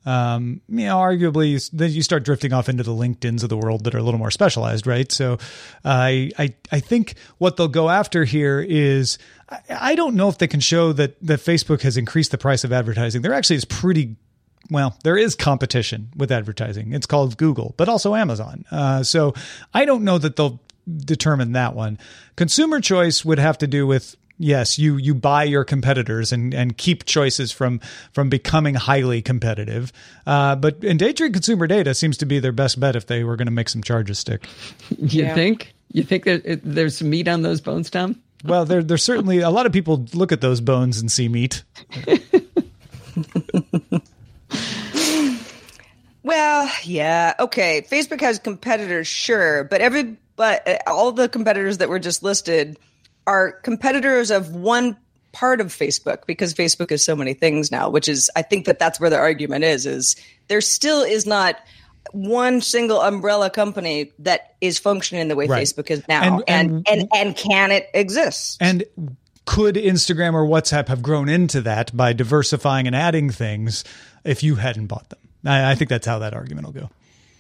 Um, 0.05 0.61
you 0.69 0.85
know, 0.85 0.97
arguably, 0.97 1.67
then 1.71 1.91
you 1.91 2.03
start 2.03 2.23
drifting 2.23 2.53
off 2.53 2.69
into 2.69 2.83
the 2.83 2.91
LinkedIn's 2.91 3.41
of 3.41 3.49
the 3.49 3.57
world 3.57 3.83
that 3.83 3.95
are 3.95 3.97
a 3.97 4.03
little 4.03 4.19
more 4.19 4.29
specialized, 4.29 4.85
right? 4.85 5.11
So, 5.11 5.39
I 5.83 6.29
I 6.37 6.53
I 6.71 6.79
think 6.79 7.15
what 7.39 7.57
they'll 7.57 7.67
go 7.67 7.89
after 7.89 8.23
here 8.23 8.61
is 8.61 9.17
I, 9.49 9.61
I 9.69 9.95
don't 9.95 10.13
know 10.15 10.29
if 10.29 10.37
they 10.37 10.47
can 10.47 10.59
show 10.59 10.93
that 10.93 11.19
that 11.23 11.39
Facebook 11.39 11.81
has 11.81 11.97
increased 11.97 12.29
the 12.29 12.37
price 12.37 12.63
of 12.63 12.71
advertising. 12.71 13.23
There 13.23 13.33
actually 13.33 13.55
is 13.55 13.65
pretty 13.65 14.15
well, 14.69 14.95
there 15.03 15.17
is 15.17 15.33
competition 15.33 16.09
with 16.15 16.31
advertising. 16.31 16.93
It's 16.93 17.07
called 17.07 17.35
Google, 17.37 17.73
but 17.77 17.89
also 17.89 18.13
Amazon. 18.13 18.63
Uh, 18.69 19.01
so 19.01 19.33
I 19.73 19.85
don't 19.85 20.03
know 20.03 20.19
that 20.19 20.35
they'll 20.35 20.59
determine 20.97 21.53
that 21.53 21.73
one. 21.73 21.97
Consumer 22.35 22.79
choice 22.79 23.25
would 23.25 23.39
have 23.39 23.57
to 23.57 23.67
do 23.67 23.87
with 23.87 24.15
yes, 24.39 24.79
you 24.79 24.97
you 24.97 25.13
buy 25.13 25.43
your 25.43 25.63
competitors 25.63 26.31
and 26.31 26.53
and 26.53 26.75
keep 26.77 27.05
choices 27.05 27.51
from 27.51 27.79
from 28.13 28.29
becoming 28.29 28.73
highly 28.73 29.21
competitive. 29.21 29.91
Uh, 30.25 30.55
but 30.55 30.83
endangering 30.83 31.33
consumer 31.33 31.67
data 31.67 31.93
seems 31.93 32.17
to 32.17 32.25
be 32.25 32.39
their 32.39 32.51
best 32.51 32.79
bet 32.79 32.95
if 32.95 33.05
they 33.05 33.23
were 33.23 33.35
going 33.35 33.45
to 33.47 33.51
make 33.51 33.69
some 33.69 33.83
charges 33.83 34.17
stick. 34.17 34.47
You 34.97 35.23
Yeah. 35.25 35.35
think? 35.35 35.73
You 35.91 36.03
think 36.03 36.23
that 36.25 36.61
there's 36.63 36.97
some 36.97 37.09
meat 37.09 37.27
on 37.27 37.41
those 37.43 37.61
bones, 37.61 37.89
Tom? 37.89 38.19
Well, 38.43 38.65
there 38.65 38.81
there's 38.81 39.03
certainly 39.03 39.39
a 39.39 39.49
lot 39.49 39.65
of 39.65 39.71
people 39.73 40.05
look 40.13 40.31
at 40.31 40.39
those 40.41 40.61
bones 40.61 40.99
and 40.99 41.11
see 41.11 41.27
meat. 41.29 41.63
Well, 46.21 46.69
yeah, 46.83 47.33
okay. 47.39 47.85
Facebook 47.89 48.19
has 48.21 48.39
competitors, 48.39 49.07
sure, 49.07 49.63
but 49.63 49.79
every 49.81 50.17
but 50.35 50.67
uh, 50.67 50.77
all 50.85 51.11
the 51.13 51.29
competitors 51.29 51.77
that 51.79 51.89
were 51.89 51.97
just 51.99 52.23
listed 52.23 52.77
are 53.27 53.51
competitors 53.51 54.31
of 54.31 54.55
one 54.55 54.97
part 55.31 55.61
of 55.61 55.67
Facebook 55.67 56.25
because 56.25 56.53
Facebook 56.53 56.91
is 56.91 57.03
so 57.03 57.15
many 57.15 57.33
things 57.33 57.71
now. 57.71 57.89
Which 57.89 58.07
is, 58.07 58.29
I 58.35 58.41
think 58.41 58.65
that 58.65 58.79
that's 58.79 58.99
where 58.99 59.09
the 59.09 59.17
argument 59.17 59.63
is: 59.63 59.85
is 59.85 60.15
there 60.47 60.61
still 60.61 61.01
is 61.01 61.25
not 61.25 61.55
one 62.11 62.59
single 62.61 63.01
umbrella 63.01 63.49
company 63.49 64.11
that 64.19 64.55
is 64.61 64.79
functioning 64.79 65.27
the 65.27 65.35
way 65.35 65.45
Right. 65.45 65.63
Facebook 65.63 65.91
is 65.91 66.01
now, 66.07 66.23
And- 66.23 66.43
and 66.47 66.71
and- 66.71 66.87
and 66.87 67.09
and, 67.13 67.35
can 67.35 67.71
it 67.71 67.87
exist? 67.93 68.57
And 68.59 68.83
could 69.45 69.75
Instagram 69.75 70.33
or 70.33 70.45
WhatsApp 70.45 70.87
have 70.87 71.01
grown 71.03 71.29
into 71.29 71.61
that 71.61 71.95
by 71.95 72.13
diversifying 72.13 72.87
and 72.87 72.95
adding 72.95 73.29
things 73.29 73.83
if 74.23 74.41
you 74.43 74.55
hadn't 74.55 74.87
bought 74.87 75.09
them? 75.09 75.19
I, 75.45 75.71
I 75.71 75.75
think 75.75 75.89
that's 75.89 76.07
how 76.07 76.19
that 76.19 76.33
argument 76.33 76.65
will 76.65 76.73
go. 76.73 76.89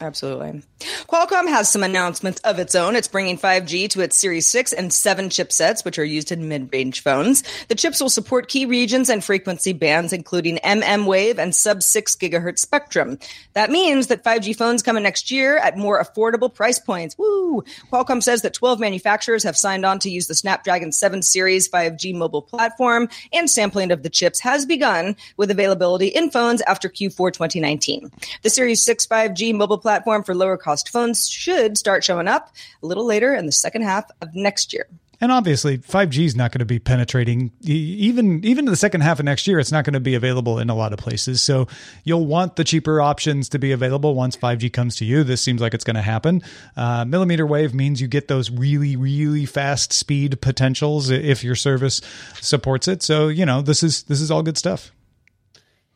Absolutely. 0.01 0.61
Qualcomm 1.07 1.49
has 1.49 1.69
some 1.69 1.83
announcements 1.83 2.39
of 2.41 2.57
its 2.57 2.73
own. 2.73 2.95
It's 2.95 3.09
bringing 3.09 3.37
5G 3.37 3.89
to 3.89 4.01
its 4.01 4.15
Series 4.15 4.47
6 4.47 4.71
and 4.71 4.93
7 4.93 5.27
chipsets, 5.27 5.83
which 5.83 5.99
are 5.99 6.05
used 6.05 6.31
in 6.31 6.47
mid 6.47 6.71
range 6.71 7.03
phones. 7.03 7.43
The 7.67 7.75
chips 7.75 7.99
will 7.99 8.09
support 8.09 8.47
key 8.47 8.65
regions 8.65 9.09
and 9.09 9.21
frequency 9.21 9.73
bands, 9.73 10.13
including 10.13 10.57
MM 10.59 11.05
wave 11.05 11.37
and 11.37 11.53
sub 11.53 11.83
6 11.83 12.15
gigahertz 12.15 12.59
spectrum. 12.59 13.19
That 13.53 13.71
means 13.71 14.07
that 14.07 14.23
5G 14.23 14.55
phones 14.55 14.83
coming 14.83 15.03
next 15.03 15.31
year 15.31 15.57
at 15.57 15.77
more 15.77 16.01
affordable 16.01 16.53
price 16.53 16.79
points. 16.79 17.17
Woo! 17.17 17.63
Qualcomm 17.91 18.23
says 18.23 18.41
that 18.43 18.53
12 18.53 18.79
manufacturers 18.79 19.43
have 19.43 19.57
signed 19.57 19.85
on 19.85 19.99
to 19.99 20.09
use 20.09 20.27
the 20.27 20.35
Snapdragon 20.35 20.93
7 20.93 21.23
Series 21.23 21.67
5G 21.67 22.15
mobile 22.15 22.41
platform, 22.41 23.09
and 23.33 23.49
sampling 23.49 23.91
of 23.91 24.03
the 24.03 24.09
chips 24.09 24.39
has 24.39 24.65
begun 24.65 25.17
with 25.35 25.51
availability 25.51 26.07
in 26.07 26.29
phones 26.31 26.61
after 26.61 26.87
Q4 26.87 27.33
2019. 27.33 28.11
The 28.43 28.49
Series 28.49 28.81
6 28.81 29.05
5G 29.05 29.53
mobile 29.53 29.77
platform 29.77 29.88
for 30.25 30.35
lower 30.35 30.57
cost 30.57 30.89
phones 30.89 31.29
should 31.29 31.77
start 31.77 32.03
showing 32.03 32.27
up 32.27 32.53
a 32.83 32.85
little 32.87 33.05
later 33.05 33.33
in 33.33 33.45
the 33.45 33.51
second 33.51 33.81
half 33.83 34.09
of 34.21 34.33
next 34.35 34.73
year. 34.73 34.87
And 35.21 35.33
obviously, 35.33 35.77
5G 35.77 36.25
is 36.25 36.35
not 36.35 36.53
going 36.53 36.59
to 36.59 36.65
be 36.65 36.79
penetrating 36.79 37.51
even 37.61 38.43
even 38.45 38.65
in 38.65 38.71
the 38.71 38.77
second 38.77 39.01
half 39.01 39.19
of 39.19 39.25
next 39.25 39.47
year. 39.47 39.59
It's 39.59 39.71
not 39.71 39.83
going 39.83 39.93
to 39.93 39.99
be 39.99 40.15
available 40.15 40.59
in 40.59 40.69
a 40.69 40.75
lot 40.75 40.93
of 40.93 40.99
places. 40.99 41.41
So 41.41 41.67
you'll 42.05 42.25
want 42.25 42.55
the 42.55 42.63
cheaper 42.63 43.01
options 43.01 43.49
to 43.49 43.59
be 43.59 43.73
available 43.73 44.15
once 44.15 44.37
5G 44.37 44.71
comes 44.71 44.95
to 44.97 45.05
you. 45.05 45.25
This 45.25 45.41
seems 45.41 45.59
like 45.59 45.73
it's 45.73 45.83
going 45.83 45.97
to 45.97 46.01
happen. 46.01 46.41
Uh, 46.77 47.03
millimeter 47.03 47.45
wave 47.45 47.73
means 47.73 47.99
you 47.99 48.07
get 48.07 48.29
those 48.29 48.49
really 48.49 48.95
really 48.95 49.45
fast 49.45 49.91
speed 49.91 50.39
potentials 50.39 51.09
if 51.09 51.43
your 51.43 51.55
service 51.55 51.99
supports 52.39 52.87
it. 52.87 53.03
So 53.03 53.27
you 53.27 53.45
know 53.45 53.61
this 53.61 53.83
is 53.83 54.03
this 54.03 54.21
is 54.21 54.31
all 54.31 54.41
good 54.41 54.57
stuff. 54.57 54.93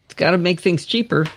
It's 0.05 0.15
got 0.15 0.31
to 0.31 0.37
make 0.37 0.59
things 0.59 0.85
cheaper. 0.85 1.27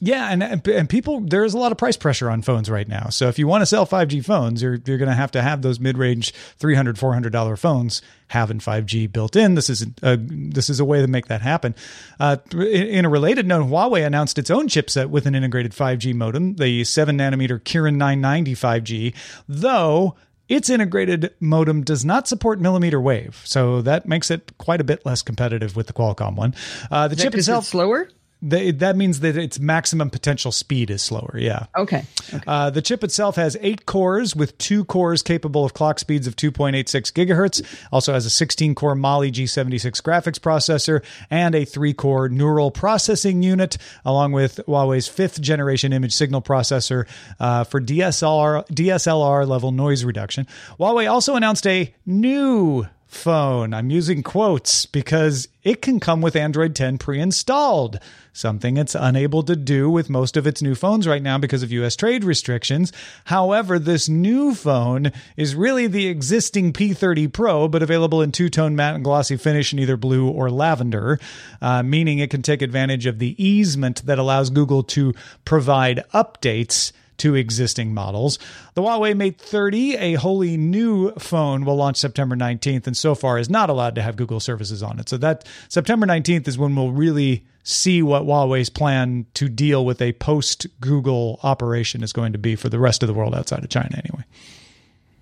Yeah, 0.00 0.30
and 0.30 0.66
and 0.68 0.88
people 0.88 1.20
there's 1.20 1.54
a 1.54 1.58
lot 1.58 1.72
of 1.72 1.78
price 1.78 1.96
pressure 1.96 2.30
on 2.30 2.42
phones 2.42 2.70
right 2.70 2.86
now. 2.86 3.08
So 3.08 3.28
if 3.28 3.38
you 3.38 3.48
want 3.48 3.62
to 3.62 3.66
sell 3.66 3.84
5G 3.84 4.24
phones, 4.24 4.62
you're 4.62 4.78
you're 4.84 4.98
going 4.98 5.08
to 5.08 5.14
have 5.14 5.32
to 5.32 5.42
have 5.42 5.62
those 5.62 5.80
mid-range 5.80 6.32
300 6.32 6.98
400 6.98 7.32
dollar 7.32 7.56
phones 7.56 8.00
having 8.28 8.60
5G 8.60 9.10
built 9.10 9.34
in. 9.34 9.56
This 9.56 9.68
is 9.68 9.84
a 10.02 10.16
this 10.16 10.70
is 10.70 10.78
a 10.78 10.84
way 10.84 11.00
to 11.00 11.08
make 11.08 11.26
that 11.26 11.42
happen. 11.42 11.74
Uh, 12.20 12.36
in, 12.52 13.04
a 13.04 13.08
related 13.08 13.46
note, 13.46 13.66
Huawei 13.66 14.06
announced 14.06 14.38
its 14.38 14.50
own 14.50 14.68
chipset 14.68 15.08
with 15.08 15.26
an 15.26 15.34
integrated 15.34 15.72
5G 15.72 16.14
modem, 16.14 16.54
the 16.54 16.84
7 16.84 17.18
nanometer 17.18 17.58
Kirin 17.60 17.96
990 17.96 18.54
5G, 18.54 19.14
though 19.48 20.14
its 20.48 20.70
integrated 20.70 21.34
modem 21.40 21.82
does 21.82 22.04
not 22.04 22.26
support 22.26 22.60
millimeter 22.60 23.00
wave, 23.00 23.42
so 23.44 23.82
that 23.82 24.06
makes 24.08 24.30
it 24.30 24.52
quite 24.58 24.80
a 24.80 24.84
bit 24.84 25.04
less 25.04 25.20
competitive 25.22 25.76
with 25.76 25.88
the 25.88 25.92
Qualcomm 25.92 26.36
one. 26.36 26.54
Uh, 26.90 27.08
the 27.08 27.16
chip 27.16 27.16
Is 27.16 27.18
that 27.18 27.22
chip 27.24 27.32
'cause 27.32 27.38
itself 27.40 27.64
it's 27.64 27.70
slower. 27.70 28.08
They, 28.40 28.70
that 28.70 28.96
means 28.96 29.20
that 29.20 29.36
its 29.36 29.58
maximum 29.58 30.10
potential 30.10 30.52
speed 30.52 30.90
is 30.90 31.02
slower. 31.02 31.36
Yeah. 31.38 31.66
Okay. 31.76 32.04
Uh, 32.46 32.70
the 32.70 32.80
chip 32.80 33.02
itself 33.02 33.36
has 33.36 33.56
eight 33.60 33.84
cores 33.86 34.36
with 34.36 34.56
two 34.58 34.84
cores 34.84 35.22
capable 35.22 35.64
of 35.64 35.74
clock 35.74 35.98
speeds 35.98 36.26
of 36.26 36.36
2.86 36.36 37.12
gigahertz. 37.12 37.64
Also 37.90 38.12
has 38.12 38.26
a 38.26 38.30
16 38.30 38.74
core 38.74 38.94
Mali 38.94 39.32
G76 39.32 40.02
graphics 40.02 40.38
processor 40.38 41.02
and 41.30 41.54
a 41.54 41.64
three 41.64 41.92
core 41.92 42.28
neural 42.28 42.70
processing 42.70 43.42
unit, 43.42 43.76
along 44.04 44.32
with 44.32 44.60
Huawei's 44.68 45.08
fifth 45.08 45.40
generation 45.40 45.92
image 45.92 46.14
signal 46.14 46.42
processor 46.42 47.06
uh, 47.40 47.64
for 47.64 47.80
DSLR, 47.80 48.66
DSLR 48.68 49.48
level 49.48 49.72
noise 49.72 50.04
reduction. 50.04 50.46
Huawei 50.78 51.10
also 51.10 51.34
announced 51.34 51.66
a 51.66 51.92
new 52.06 52.86
phone. 53.08 53.72
I'm 53.72 53.90
using 53.90 54.22
quotes 54.22 54.84
because 54.84 55.48
it 55.64 55.80
can 55.80 55.98
come 55.98 56.20
with 56.20 56.36
Android 56.36 56.74
10 56.74 56.98
pre 56.98 57.18
installed, 57.18 57.98
something 58.34 58.76
it's 58.76 58.94
unable 58.94 59.42
to 59.44 59.56
do 59.56 59.88
with 59.90 60.10
most 60.10 60.36
of 60.36 60.46
its 60.46 60.60
new 60.60 60.74
phones 60.74 61.08
right 61.08 61.22
now 61.22 61.38
because 61.38 61.62
of 61.62 61.72
US 61.72 61.96
trade 61.96 62.22
restrictions. 62.22 62.92
However, 63.24 63.78
this 63.78 64.10
new 64.10 64.54
phone 64.54 65.10
is 65.38 65.54
really 65.54 65.86
the 65.86 66.06
existing 66.06 66.74
P30 66.74 67.32
Pro, 67.32 67.66
but 67.66 67.82
available 67.82 68.20
in 68.20 68.30
two 68.30 68.50
tone 68.50 68.76
matte 68.76 68.94
and 68.94 69.04
glossy 69.04 69.38
finish 69.38 69.72
in 69.72 69.78
either 69.78 69.96
blue 69.96 70.28
or 70.28 70.50
lavender, 70.50 71.18
uh, 71.62 71.82
meaning 71.82 72.18
it 72.18 72.30
can 72.30 72.42
take 72.42 72.60
advantage 72.60 73.06
of 73.06 73.18
the 73.18 73.42
easement 73.42 74.04
that 74.04 74.18
allows 74.18 74.50
Google 74.50 74.82
to 74.82 75.14
provide 75.46 76.04
updates 76.12 76.92
to 77.18 77.34
existing 77.34 77.94
models. 77.94 78.38
The 78.74 78.82
Huawei 78.82 79.16
Mate 79.16 79.40
30, 79.40 79.96
a 79.96 80.14
wholly 80.14 80.56
new 80.56 81.12
phone, 81.12 81.64
will 81.64 81.76
launch 81.76 81.96
September 81.98 82.36
19th 82.36 82.86
and 82.86 82.96
so 82.96 83.14
far 83.14 83.38
is 83.38 83.50
not 83.50 83.70
allowed 83.70 83.94
to 83.96 84.02
have 84.02 84.16
Google 84.16 84.40
services 84.40 84.82
on 84.82 84.98
it. 84.98 85.08
So 85.08 85.16
that 85.18 85.44
September 85.68 86.06
19th 86.06 86.48
is 86.48 86.58
when 86.58 86.74
we'll 86.74 86.92
really 86.92 87.44
see 87.62 88.02
what 88.02 88.22
Huawei's 88.22 88.70
plan 88.70 89.26
to 89.34 89.48
deal 89.48 89.84
with 89.84 90.00
a 90.00 90.12
post 90.14 90.66
Google 90.80 91.38
operation 91.42 92.02
is 92.02 92.12
going 92.12 92.32
to 92.32 92.38
be 92.38 92.56
for 92.56 92.68
the 92.68 92.78
rest 92.78 93.02
of 93.02 93.06
the 93.06 93.14
world 93.14 93.34
outside 93.34 93.62
of 93.62 93.68
China 93.70 93.90
anyway. 93.92 94.24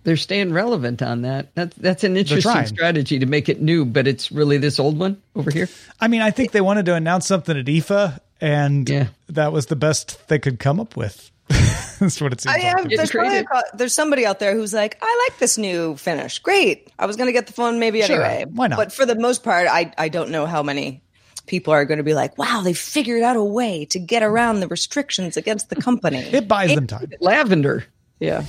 They're 0.04 0.16
staying 0.16 0.52
relevant 0.52 1.02
on 1.02 1.22
that. 1.22 1.52
That's 1.56 1.76
that's 1.76 2.04
an 2.04 2.16
interesting 2.16 2.66
strategy 2.66 3.18
to 3.18 3.26
make 3.26 3.48
it 3.48 3.60
new, 3.60 3.84
but 3.84 4.06
it's 4.06 4.30
really 4.30 4.56
this 4.56 4.78
old 4.78 4.96
one 4.96 5.20
over 5.34 5.50
here. 5.50 5.68
I 6.00 6.06
mean, 6.06 6.22
I 6.22 6.30
think 6.30 6.52
they 6.52 6.60
wanted 6.60 6.86
to 6.86 6.94
announce 6.94 7.26
something 7.26 7.58
at 7.58 7.64
IFA 7.64 8.20
and 8.40 8.88
Yeah. 8.88 9.08
that 9.30 9.50
was 9.52 9.66
the 9.66 9.74
best 9.74 10.28
they 10.28 10.38
could 10.38 10.60
come 10.60 10.78
up 10.78 10.96
with. 10.96 11.32
That's 11.98 12.20
what 12.20 12.32
it 12.32 12.40
seems 12.40 12.54
I 12.54 12.58
like. 12.58 12.64
am. 12.66 12.76
to 12.78 12.82
me. 12.84 12.88
Get 12.90 12.96
There's, 12.98 13.10
probably 13.10 13.38
a- 13.38 13.76
there's 13.76 13.94
somebody 13.94 14.26
out 14.26 14.38
there 14.38 14.54
who's 14.54 14.74
like, 14.74 14.98
I 15.00 15.28
like 15.30 15.38
this 15.38 15.56
new 15.56 15.96
finish. 15.96 16.38
Great. 16.40 16.90
I 16.98 17.06
was 17.06 17.16
going 17.16 17.28
to 17.28 17.32
get 17.32 17.46
the 17.46 17.52
phone 17.52 17.78
maybe 17.78 18.02
Sure. 18.02 18.22
anyway. 18.22 18.50
Why 18.50 18.66
not? 18.66 18.76
But 18.76 18.92
for 18.92 19.06
the 19.06 19.14
most 19.14 19.42
part, 19.42 19.66
I, 19.68 19.92
I 19.96 20.08
don't 20.08 20.30
know 20.30 20.44
how 20.46 20.62
many 20.62 21.02
people 21.46 21.72
are 21.72 21.84
going 21.84 21.98
to 21.98 22.04
be 22.04 22.12
like, 22.14 22.36
wow, 22.36 22.60
they 22.64 22.72
figured 22.74 23.22
out 23.22 23.36
a 23.36 23.44
way 23.44 23.84
to 23.86 23.98
get 23.98 24.22
around 24.22 24.60
the 24.60 24.68
restrictions 24.68 25.36
against 25.36 25.70
the 25.70 25.76
company. 25.76 26.18
It 26.32 26.48
buys 26.48 26.74
them 26.74 26.86
time. 26.86 27.10
Lavender. 27.20 27.84
yeah. 28.18 28.44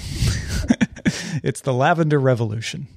It's 1.43 1.61
the 1.61 1.73
lavender 1.73 2.19
revolution. 2.19 2.87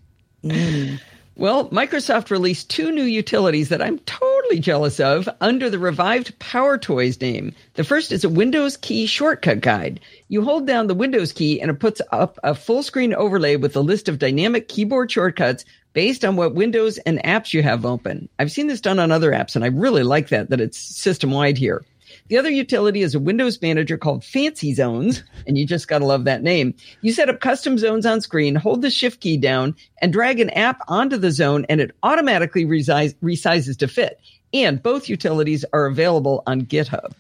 Well, 1.37 1.69
Microsoft 1.71 2.31
released 2.31 2.71
two 2.71 2.91
new 2.91 3.05
utilities 3.05 3.69
that 3.69 3.81
I'm 3.83 3.99
totally 4.01 4.30
jealous 4.59 4.99
of 4.99 5.29
under 5.41 5.71
the 5.71 5.79
revived 5.79 6.39
Power 6.39 6.77
Toys 6.77 7.21
name. 7.21 7.55
The 7.75 7.85
first 7.85 8.11
is 8.11 8.25
a 8.25 8.29
Windows 8.29 8.77
key 8.77 9.07
shortcut 9.07 9.61
guide. 9.61 10.01
You 10.29 10.43
hold 10.43 10.67
down 10.67 10.87
the 10.87 10.95
Windows 10.95 11.33
key 11.33 11.61
and 11.61 11.71
it 11.71 11.79
puts 11.79 12.03
up 12.11 12.39
a 12.43 12.55
full 12.55 12.83
screen 12.83 13.15
overlay 13.15 13.57
with 13.57 13.77
a 13.77 13.81
list 13.81 14.09
of 14.09 14.19
dynamic 14.19 14.69
keyboard 14.69 15.13
shortcuts 15.13 15.65
based 15.93 16.25
on 16.25 16.37
what 16.37 16.55
Windows 16.55 16.99
and 16.99 17.23
apps 17.23 17.53
you 17.53 17.63
have 17.63 17.87
open. 17.87 18.29
I've 18.39 18.53
seen 18.53 18.67
this 18.67 18.81
done 18.81 18.99
on 18.99 19.13
other 19.13 19.31
apps 19.31 19.55
and 19.55 19.65
I 19.65 19.69
really 19.69 20.03
like 20.03 20.29
that, 20.31 20.51
that 20.51 20.61
it's 20.61 20.79
system 20.79 21.31
wide 21.31 21.59
here. 21.59 21.85
The 22.29 22.39
other 22.39 22.51
utility 22.51 23.03
is 23.03 23.15
a 23.15 23.21
Windows 23.21 23.61
manager 23.61 23.99
called 23.99 24.25
Fancy 24.25 24.75
Zones, 24.75 25.23
and 25.47 25.59
you 25.59 25.67
just 25.67 25.89
gotta 25.89 26.05
love 26.05 26.25
that 26.25 26.43
name. 26.43 26.75
You 27.03 27.13
set 27.13 27.29
up 27.29 27.41
custom 27.41 27.79
zones 27.79 28.07
on 28.07 28.21
screen, 28.21 28.55
hold 28.55 28.83
the 28.83 28.91
shift 28.91 29.21
key 29.21 29.37
down, 29.37 29.75
and 30.01 30.13
drag 30.13 30.41
an 30.41 30.51
app 30.51 30.81
onto 30.89 31.17
the 31.17 31.31
zone, 31.33 31.67
and 31.69 31.81
it 31.81 31.95
automatically 32.03 32.65
resize, 32.65 33.15
resizes 33.23 33.77
to 33.79 33.89
fit. 33.89 34.21
And 34.53 34.83
both 34.83 35.09
utilities 35.09 35.65
are 35.73 35.87
available 35.87 36.43
on 36.47 36.63
GitHub. 36.63 37.13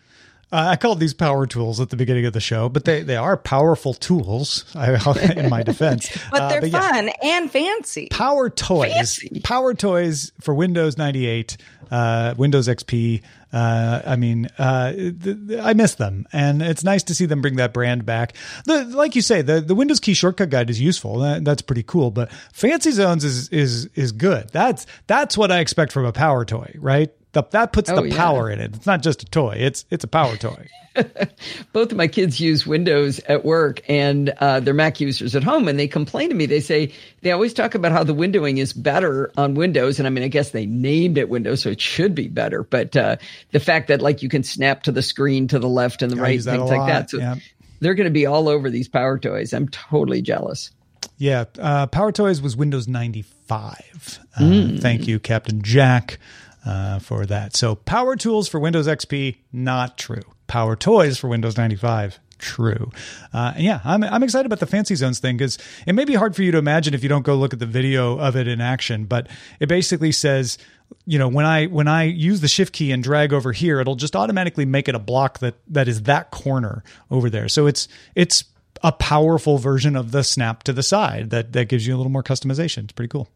Uh, 0.52 0.70
I 0.70 0.76
called 0.76 0.98
these 0.98 1.14
power 1.14 1.46
tools 1.46 1.78
at 1.78 1.90
the 1.90 1.96
beginning 1.96 2.26
of 2.26 2.32
the 2.32 2.40
show, 2.40 2.68
but 2.68 2.84
they, 2.84 3.02
they 3.02 3.16
are 3.16 3.36
powerful 3.36 3.94
tools. 3.94 4.64
in 4.74 5.48
my 5.48 5.62
defense, 5.62 6.10
but 6.30 6.48
they're 6.48 6.58
uh, 6.58 6.60
but 6.62 6.70
yeah. 6.70 6.90
fun 6.92 7.10
and 7.22 7.50
fancy. 7.50 8.08
Power 8.10 8.50
toys, 8.50 8.92
Fancy. 8.92 9.40
power 9.44 9.74
toys 9.74 10.32
for 10.40 10.52
Windows 10.52 10.98
98, 10.98 11.56
uh, 11.92 12.34
Windows 12.36 12.66
XP. 12.66 13.22
Uh, 13.52 14.02
I 14.04 14.16
mean, 14.16 14.48
uh, 14.58 14.92
th- 14.92 15.20
th- 15.22 15.60
I 15.60 15.72
miss 15.74 15.94
them, 15.94 16.26
and 16.32 16.62
it's 16.62 16.82
nice 16.82 17.04
to 17.04 17.14
see 17.14 17.26
them 17.26 17.40
bring 17.42 17.56
that 17.56 17.72
brand 17.72 18.04
back. 18.04 18.34
The 18.64 18.84
like 18.84 19.14
you 19.14 19.22
say, 19.22 19.42
the, 19.42 19.60
the 19.60 19.74
Windows 19.76 20.00
key 20.00 20.14
shortcut 20.14 20.50
guide 20.50 20.70
is 20.70 20.80
useful. 20.80 21.18
That, 21.20 21.44
that's 21.44 21.62
pretty 21.62 21.82
cool. 21.84 22.10
But 22.10 22.30
Fancy 22.52 22.90
Zones 22.90 23.22
is 23.24 23.48
is 23.50 23.86
is 23.94 24.12
good. 24.12 24.48
That's 24.50 24.86
that's 25.06 25.36
what 25.38 25.52
I 25.52 25.60
expect 25.60 25.92
from 25.92 26.06
a 26.06 26.12
power 26.12 26.44
toy, 26.44 26.74
right? 26.78 27.12
The, 27.32 27.44
that 27.50 27.72
puts 27.72 27.90
Oh, 27.90 27.96
the 28.02 28.08
yeah. 28.08 28.16
power 28.16 28.50
in 28.50 28.60
it. 28.60 28.74
It's 28.74 28.86
not 28.86 29.02
just 29.02 29.22
a 29.22 29.26
toy. 29.26 29.56
It's 29.58 29.84
it's 29.90 30.04
a 30.04 30.08
power 30.08 30.36
toy. 30.36 30.68
both 31.72 31.92
of 31.92 31.96
my 31.96 32.08
kids 32.08 32.40
use 32.40 32.66
Windows 32.66 33.20
at 33.20 33.44
work 33.44 33.80
and 33.88 34.30
uh, 34.40 34.58
they're 34.58 34.74
Mac 34.74 35.00
users 35.00 35.36
at 35.36 35.44
home, 35.44 35.68
and 35.68 35.78
they 35.78 35.86
complain 35.86 36.28
to 36.30 36.34
me. 36.34 36.46
They 36.46 36.58
say 36.60 36.92
they 37.22 37.30
always 37.30 37.54
talk 37.54 37.76
about 37.76 37.92
how 37.92 38.02
the 38.02 38.14
windowing 38.14 38.58
is 38.58 38.72
better 38.72 39.30
on 39.36 39.54
Windows, 39.54 39.98
and 39.98 40.06
I 40.06 40.10
mean, 40.10 40.24
I 40.24 40.28
guess 40.28 40.50
they 40.50 40.66
named 40.66 41.18
it 41.18 41.28
Windows, 41.28 41.62
so 41.62 41.70
it 41.70 41.80
should 41.80 42.14
be 42.14 42.26
better. 42.28 42.64
But 42.64 42.96
uh, 42.96 43.16
the 43.52 43.60
fact 43.60 43.88
that 43.88 44.02
like 44.02 44.22
you 44.22 44.28
can 44.28 44.42
snap 44.42 44.82
to 44.84 44.92
the 44.92 45.02
screen 45.02 45.46
to 45.48 45.58
the 45.60 45.68
left 45.68 46.02
and 46.02 46.10
the 46.10 46.16
I 46.18 46.22
right, 46.22 46.42
things 46.42 46.70
like 46.70 46.88
that. 46.88 47.10
So 47.10 47.18
yeah. 47.18 47.36
they're 47.78 47.94
going 47.94 48.06
to 48.06 48.10
be 48.10 48.26
all 48.26 48.48
over 48.48 48.68
these 48.70 48.88
power 48.88 49.18
toys. 49.18 49.52
I'm 49.52 49.68
totally 49.68 50.22
jealous. 50.22 50.72
Yeah, 51.16 51.44
uh, 51.58 51.86
Power 51.86 52.12
Toys 52.12 52.40
was 52.40 52.56
Windows 52.56 52.88
95. 52.88 54.20
Uh, 54.36 54.68
Thank 54.78 55.06
you, 55.06 55.18
Captain 55.20 55.60
Jack, 55.62 56.18
uh, 56.64 56.98
for 56.98 57.26
that. 57.26 57.56
So, 57.56 57.74
Power 57.74 58.16
Tools 58.16 58.48
for 58.48 58.60
Windows 58.60 58.86
XP, 58.86 59.36
not 59.52 59.98
true. 59.98 60.22
Power 60.46 60.76
Toys 60.76 61.18
for 61.18 61.28
Windows 61.28 61.56
95, 61.56 62.18
true. 62.38 62.90
Uh, 63.32 63.52
and 63.54 63.64
yeah, 63.64 63.80
I'm, 63.84 64.02
I'm 64.02 64.22
excited 64.22 64.46
about 64.46 64.58
the 64.58 64.66
Fancy 64.66 64.94
Zones 64.94 65.20
thing 65.20 65.36
because 65.36 65.58
it 65.86 65.94
may 65.94 66.04
be 66.04 66.14
hard 66.14 66.34
for 66.34 66.42
you 66.42 66.50
to 66.52 66.58
imagine 66.58 66.94
if 66.94 67.02
you 67.02 67.08
don't 67.08 67.22
go 67.22 67.36
look 67.36 67.52
at 67.52 67.58
the 67.60 67.66
video 67.66 68.18
of 68.18 68.36
it 68.36 68.48
in 68.48 68.60
action, 68.60 69.04
but 69.04 69.28
it 69.60 69.68
basically 69.68 70.12
says, 70.12 70.58
you 71.06 71.18
know, 71.18 71.28
when 71.28 71.46
I 71.46 71.66
when 71.66 71.86
I 71.86 72.04
use 72.04 72.40
the 72.40 72.48
shift 72.48 72.72
key 72.72 72.90
and 72.90 73.02
drag 73.02 73.32
over 73.32 73.52
here, 73.52 73.78
it'll 73.80 73.94
just 73.94 74.16
automatically 74.16 74.64
make 74.64 74.88
it 74.88 74.94
a 74.94 74.98
block 74.98 75.38
that 75.38 75.54
that 75.68 75.86
is 75.86 76.02
that 76.02 76.30
corner 76.32 76.82
over 77.10 77.30
there. 77.30 77.48
So 77.48 77.66
it's 77.66 77.86
it's 78.14 78.44
a 78.82 78.92
powerful 78.92 79.58
version 79.58 79.94
of 79.94 80.10
the 80.10 80.24
snap 80.24 80.62
to 80.64 80.72
the 80.72 80.82
side 80.82 81.30
that 81.30 81.52
that 81.52 81.68
gives 81.68 81.86
you 81.86 81.94
a 81.94 81.98
little 81.98 82.10
more 82.10 82.24
customization. 82.24 82.84
It's 82.84 82.92
pretty 82.92 83.10
cool. 83.10 83.28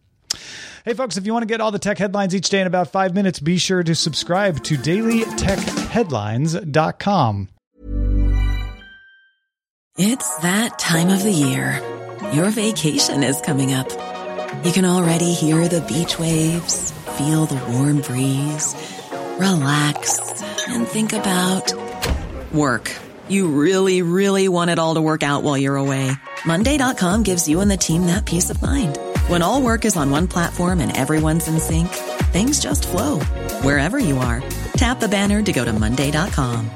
Hey, 0.84 0.92
folks, 0.92 1.16
if 1.16 1.24
you 1.24 1.32
want 1.32 1.44
to 1.44 1.46
get 1.46 1.62
all 1.62 1.70
the 1.70 1.78
tech 1.78 1.96
headlines 1.96 2.34
each 2.34 2.50
day 2.50 2.60
in 2.60 2.66
about 2.66 2.88
five 2.88 3.14
minutes, 3.14 3.40
be 3.40 3.56
sure 3.56 3.82
to 3.82 3.94
subscribe 3.94 4.62
to 4.64 4.76
dailytechheadlines.com. 4.76 7.48
It's 9.96 10.36
that 10.38 10.78
time 10.78 11.08
of 11.08 11.22
the 11.22 11.32
year. 11.32 11.80
Your 12.34 12.50
vacation 12.50 13.22
is 13.22 13.40
coming 13.40 13.72
up. 13.72 13.88
You 14.62 14.72
can 14.72 14.84
already 14.84 15.32
hear 15.32 15.68
the 15.68 15.80
beach 15.80 16.18
waves, 16.18 16.92
feel 17.16 17.46
the 17.46 17.64
warm 17.72 18.02
breeze, 18.02 18.74
relax, 19.38 20.18
and 20.68 20.86
think 20.86 21.14
about 21.14 21.72
work. 22.52 22.94
You 23.28 23.48
really, 23.48 24.02
really 24.02 24.48
want 24.48 24.70
it 24.70 24.78
all 24.78 24.96
to 24.96 25.00
work 25.00 25.22
out 25.22 25.44
while 25.44 25.56
you're 25.56 25.76
away. 25.76 26.10
Monday.com 26.44 27.22
gives 27.22 27.48
you 27.48 27.60
and 27.60 27.70
the 27.70 27.78
team 27.78 28.08
that 28.08 28.26
peace 28.26 28.50
of 28.50 28.60
mind. 28.60 28.98
When 29.28 29.40
all 29.40 29.62
work 29.62 29.86
is 29.86 29.96
on 29.96 30.10
one 30.10 30.28
platform 30.28 30.80
and 30.80 30.94
everyone's 30.94 31.48
in 31.48 31.58
sync, 31.58 31.88
things 32.30 32.60
just 32.60 32.86
flow 32.86 33.20
wherever 33.62 33.98
you 33.98 34.18
are. 34.18 34.42
Tap 34.76 35.00
the 35.00 35.08
banner 35.08 35.42
to 35.42 35.50
go 35.50 35.64
to 35.64 35.72
Monday.com. 35.72 36.70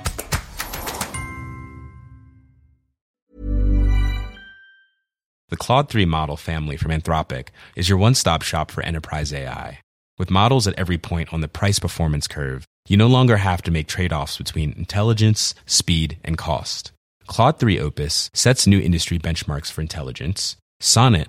The 5.50 5.56
Claude 5.58 5.90
3 5.90 6.06
model 6.06 6.38
family 6.38 6.78
from 6.78 6.90
Anthropic 6.90 7.48
is 7.76 7.88
your 7.90 7.98
one 7.98 8.14
stop 8.14 8.40
shop 8.40 8.70
for 8.70 8.82
enterprise 8.82 9.30
AI. 9.30 9.80
With 10.18 10.30
models 10.30 10.66
at 10.66 10.78
every 10.78 10.96
point 10.96 11.32
on 11.34 11.42
the 11.42 11.48
price 11.48 11.78
performance 11.78 12.26
curve, 12.26 12.64
you 12.88 12.96
no 12.96 13.08
longer 13.08 13.36
have 13.36 13.60
to 13.62 13.70
make 13.70 13.88
trade 13.88 14.12
offs 14.12 14.38
between 14.38 14.72
intelligence, 14.72 15.54
speed, 15.66 16.16
and 16.24 16.38
cost. 16.38 16.92
Claude 17.26 17.58
3 17.58 17.78
Opus 17.78 18.30
sets 18.32 18.66
new 18.66 18.80
industry 18.80 19.18
benchmarks 19.18 19.70
for 19.70 19.82
intelligence. 19.82 20.56
Sonnet 20.80 21.28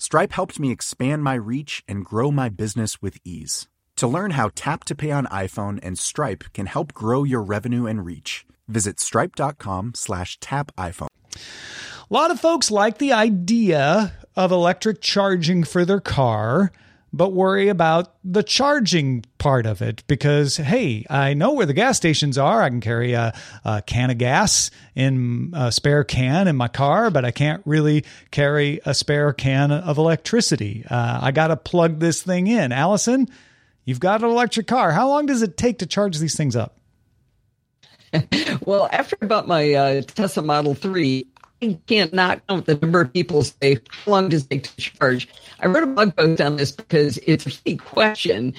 Stripe 0.00 0.32
helped 0.32 0.60
me 0.60 0.70
expand 0.70 1.24
my 1.24 1.34
reach 1.34 1.82
and 1.88 2.04
grow 2.04 2.30
my 2.30 2.48
business 2.48 3.02
with 3.02 3.18
ease. 3.24 3.66
To 3.96 4.06
learn 4.06 4.30
how 4.30 4.50
Tap 4.54 4.84
to 4.84 4.94
Pay 4.94 5.10
on 5.10 5.26
iPhone 5.26 5.80
and 5.82 5.98
Stripe 5.98 6.44
can 6.54 6.66
help 6.66 6.94
grow 6.94 7.24
your 7.24 7.42
revenue 7.42 7.84
and 7.86 8.06
reach, 8.06 8.46
visit 8.68 9.00
stripe.com 9.00 9.94
slash 9.96 10.38
tap 10.38 10.70
iPhone. 10.76 11.08
A 11.34 12.14
lot 12.14 12.30
of 12.30 12.38
folks 12.38 12.70
like 12.70 12.98
the 12.98 13.12
idea 13.12 14.12
of 14.36 14.52
electric 14.52 15.00
charging 15.00 15.64
for 15.64 15.84
their 15.84 16.00
car, 16.00 16.70
but 17.12 17.32
worry 17.32 17.68
about 17.68 18.14
the 18.22 18.42
charging 18.42 19.24
part 19.38 19.66
of 19.66 19.80
it 19.80 20.04
because, 20.06 20.56
hey, 20.56 21.06
I 21.08 21.34
know 21.34 21.52
where 21.52 21.66
the 21.66 21.72
gas 21.72 21.96
stations 21.96 22.36
are. 22.36 22.62
I 22.62 22.68
can 22.68 22.80
carry 22.80 23.14
a, 23.14 23.34
a 23.64 23.82
can 23.82 24.10
of 24.10 24.18
gas 24.18 24.70
in 24.94 25.52
a 25.54 25.72
spare 25.72 26.04
can 26.04 26.48
in 26.48 26.56
my 26.56 26.68
car, 26.68 27.10
but 27.10 27.24
I 27.24 27.30
can't 27.30 27.62
really 27.64 28.04
carry 28.30 28.80
a 28.84 28.94
spare 28.94 29.32
can 29.32 29.72
of 29.72 29.98
electricity. 29.98 30.84
Uh, 30.88 31.20
I 31.22 31.30
got 31.30 31.48
to 31.48 31.56
plug 31.56 32.00
this 32.00 32.22
thing 32.22 32.46
in. 32.46 32.72
Allison, 32.72 33.28
you've 33.84 34.00
got 34.00 34.22
an 34.22 34.28
electric 34.30 34.66
car. 34.66 34.92
How 34.92 35.08
long 35.08 35.26
does 35.26 35.42
it 35.42 35.56
take 35.56 35.78
to 35.78 35.86
charge 35.86 36.18
these 36.18 36.36
things 36.36 36.56
up? 36.56 36.78
Well, 38.64 38.88
after 38.92 39.16
I 39.22 39.26
bought 39.26 39.48
my 39.48 39.72
uh, 39.72 40.02
Tesla 40.02 40.42
Model 40.42 40.74
3, 40.74 41.26
I 41.62 41.78
can't 41.86 42.12
not 42.12 42.46
count 42.46 42.66
the 42.66 42.76
number 42.76 43.00
of 43.00 43.12
people 43.12 43.42
say, 43.42 43.78
how 43.90 44.12
long 44.12 44.28
does 44.28 44.44
it 44.44 44.50
take 44.50 44.62
to 44.64 44.76
charge? 44.76 45.28
I 45.60 45.66
wrote 45.66 45.82
a 45.82 45.86
blog 45.86 46.16
post 46.16 46.40
on 46.40 46.56
this 46.56 46.72
because 46.72 47.18
it's 47.26 47.46
a 47.46 47.50
key 47.50 47.76
question. 47.76 48.54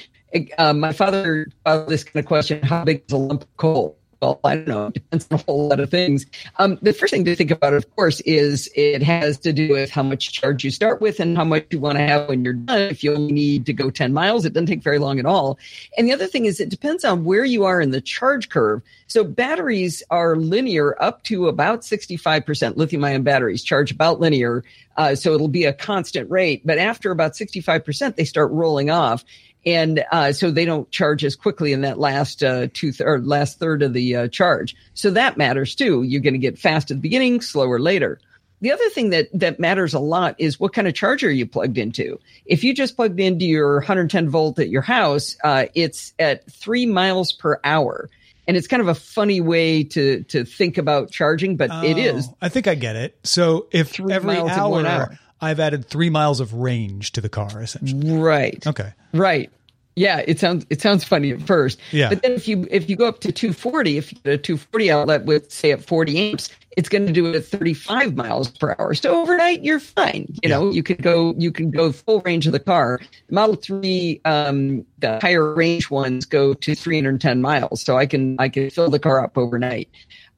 Uh, 0.58 0.74
my 0.74 0.92
father 0.92 1.48
asked 1.66 1.90
this 1.90 2.04
kind 2.04 2.24
of 2.24 2.26
question, 2.26 2.62
how 2.62 2.84
big 2.84 3.04
is 3.08 3.14
a 3.14 3.18
lump 3.18 3.44
of 3.44 3.58
coal? 3.58 3.99
Well, 4.22 4.40
I 4.44 4.56
don't 4.56 4.68
know. 4.68 4.88
It 4.90 4.94
depends 4.96 5.28
on 5.30 5.40
a 5.40 5.44
whole 5.44 5.68
lot 5.68 5.80
of 5.80 5.92
things. 5.92 6.26
Um, 6.58 6.80
the 6.82 6.94
first 6.94 7.12
thing 7.14 7.24
to 7.26 7.36
think 7.36 7.52
about, 7.52 7.74
of 7.74 7.96
course, 7.96 8.22
is 8.22 8.70
it 8.76 9.04
has 9.04 9.38
to 9.40 9.54
do 9.54 9.70
with 9.70 9.92
how 9.92 10.04
much 10.04 10.32
charge 10.32 10.64
you 10.64 10.72
start 10.72 11.00
with 11.00 11.20
and 11.20 11.38
how 11.38 11.44
much 11.44 11.68
you 11.70 11.80
want 11.80 11.98
to 11.98 12.04
have 12.04 12.28
when 12.28 12.44
you're 12.44 12.54
done. 12.54 12.82
If 12.82 13.04
you 13.04 13.14
only 13.14 13.32
need 13.32 13.66
to 13.68 13.74
go 13.74 13.90
10 13.90 14.14
miles, 14.14 14.46
it 14.46 14.54
doesn't 14.54 14.68
take 14.68 14.82
very 14.82 15.00
long 15.00 15.20
at 15.20 15.26
all. 15.26 15.60
And 15.98 16.08
the 16.08 16.14
other 16.14 16.28
thing 16.28 16.46
is 16.46 16.60
it 16.60 16.70
depends 16.70 17.06
on 17.06 17.24
where 17.24 17.46
you 17.46 17.66
are 17.66 17.80
in 17.80 17.92
the 17.92 18.02
charge 18.02 18.50
curve. 18.50 18.82
So 19.08 19.24
batteries 19.24 20.04
are 20.10 20.36
linear 20.36 21.02
up 21.02 21.24
to 21.24 21.48
about 21.48 21.82
65%. 21.82 22.78
Lithium 22.78 23.04
ion 23.04 23.24
batteries 23.24 23.64
charge 23.64 23.92
about 23.92 24.20
linear. 24.20 24.64
Uh, 24.98 25.16
so 25.16 25.34
it'll 25.34 25.48
be 25.48 25.66
a 25.66 25.74
constant 25.74 26.30
rate. 26.30 26.66
But 26.66 26.78
after 26.78 27.12
about 27.12 27.34
65%, 27.34 28.16
they 28.16 28.26
start 28.26 28.52
rolling 28.52 28.90
off 28.90 29.24
and 29.66 30.04
uh, 30.12 30.32
so 30.32 30.52
they 30.52 30.66
don't 30.66 30.90
charge 30.92 31.24
as 31.26 31.36
quickly 31.36 31.74
in 31.74 31.82
that 31.82 32.00
last 32.00 32.44
uh, 32.44 32.68
two 32.74 32.92
th- 32.92 33.02
or 33.08 33.20
last 33.20 33.60
third 33.60 33.82
of 33.84 33.94
the 33.94 34.16
uh, 34.16 34.28
charge. 34.30 34.76
So 34.94 35.12
that 35.12 35.38
matters 35.38 35.76
too. 35.76 36.04
You're 36.04 36.22
going 36.22 36.34
to 36.34 36.40
get 36.40 36.58
fast 36.58 36.92
at 36.92 36.98
the 36.98 37.02
beginning, 37.02 37.42
slower 37.42 37.80
later. 37.80 38.20
The 38.62 38.72
other 38.74 38.90
thing 38.90 39.12
that 39.12 39.30
that 39.34 39.60
matters 39.60 39.94
a 39.94 40.00
lot 40.00 40.36
is 40.38 40.60
what 40.60 40.74
kind 40.74 40.88
of 40.88 40.94
charger 40.94 41.32
you 41.32 41.46
plugged 41.46 41.78
into. 41.78 42.20
If 42.46 42.64
you 42.64 42.74
just 42.74 42.96
plugged 42.98 43.20
into 43.20 43.46
your 43.46 43.76
110 43.76 44.30
volt 44.30 44.60
at 44.60 44.68
your 44.70 44.82
house, 44.82 45.38
uh, 45.44 45.68
it's 45.76 46.14
at 46.20 46.50
three 46.52 46.86
miles 46.86 47.32
per 47.32 47.60
hour. 47.64 48.10
And 48.48 48.58
it's 48.58 48.68
kind 48.68 48.82
of 48.82 48.88
a 48.88 48.96
funny 48.96 49.40
way 49.42 49.84
to 49.84 50.24
to 50.24 50.44
think 50.44 50.78
about 50.78 51.12
charging, 51.12 51.56
but 51.56 51.70
it 51.86 51.98
Oh, 51.98 52.18
is. 52.18 52.28
I 52.42 52.50
think 52.50 52.68
I 52.68 52.76
get 52.76 52.96
it. 52.96 53.18
So 53.24 53.68
if 53.72 53.92
Three 53.92 54.12
every 54.14 54.36
miles 54.36 54.52
in 54.58 54.64
one 54.70 54.86
hour, 54.86 55.02
hour. 55.04 55.20
I've 55.40 55.60
added 55.60 55.86
three 55.86 56.10
miles 56.10 56.40
of 56.40 56.54
range 56.56 57.12
to 57.14 57.22
the 57.22 57.30
car, 57.30 57.62
essentially. 57.62 58.12
Right. 58.18 58.66
Okay. 58.66 58.92
Right. 59.14 59.52
Yeah, 59.96 60.24
it 60.26 60.40
sounds 60.40 60.66
it 60.70 60.80
sounds 60.80 61.04
funny 61.04 61.32
at 61.32 61.42
first. 61.42 61.78
Yeah. 61.92 62.08
But 62.08 62.22
then 62.22 62.32
if 62.32 62.48
you 62.48 62.66
if 62.72 62.90
you 62.90 62.96
go 62.96 63.06
up 63.06 63.20
to 63.20 63.34
240, 63.34 63.98
if 63.98 64.14
you 64.14 64.20
get 64.24 64.34
a 64.34 64.38
240 64.38 64.92
outlet 64.92 65.26
with 65.26 65.52
say 65.52 65.72
at 65.72 65.84
40 65.84 66.32
amps, 66.32 66.50
it's 66.78 66.88
going 66.88 67.06
to 67.06 67.12
do 67.12 67.26
it 67.26 67.36
at 67.36 67.44
35 67.44 68.16
miles 68.16 68.50
per 68.50 68.78
hour. 68.80 68.94
So 68.94 69.20
overnight 69.20 69.62
you're 69.62 69.82
fine. 69.82 70.34
You 70.42 70.48
know, 70.48 70.72
you 70.72 70.84
could 70.84 71.02
go 71.02 71.36
you 71.38 71.52
can 71.52 71.70
go 71.70 71.92
full 71.92 72.22
range 72.22 72.48
of 72.48 72.54
the 72.54 72.62
car. 72.62 73.02
Model 73.30 73.56
3 73.56 74.22
um 74.24 74.86
the 75.00 75.20
higher 75.20 75.54
range 75.54 75.90
ones 75.90 76.26
go 76.26 76.54
to 76.54 76.76
310 76.76 77.42
miles. 77.42 77.82
So 77.82 77.98
I 77.98 78.06
can 78.06 78.38
I 78.40 78.48
can 78.48 78.70
fill 78.70 78.90
the 78.90 79.00
car 79.00 79.22
up 79.22 79.38
overnight. 79.38 79.90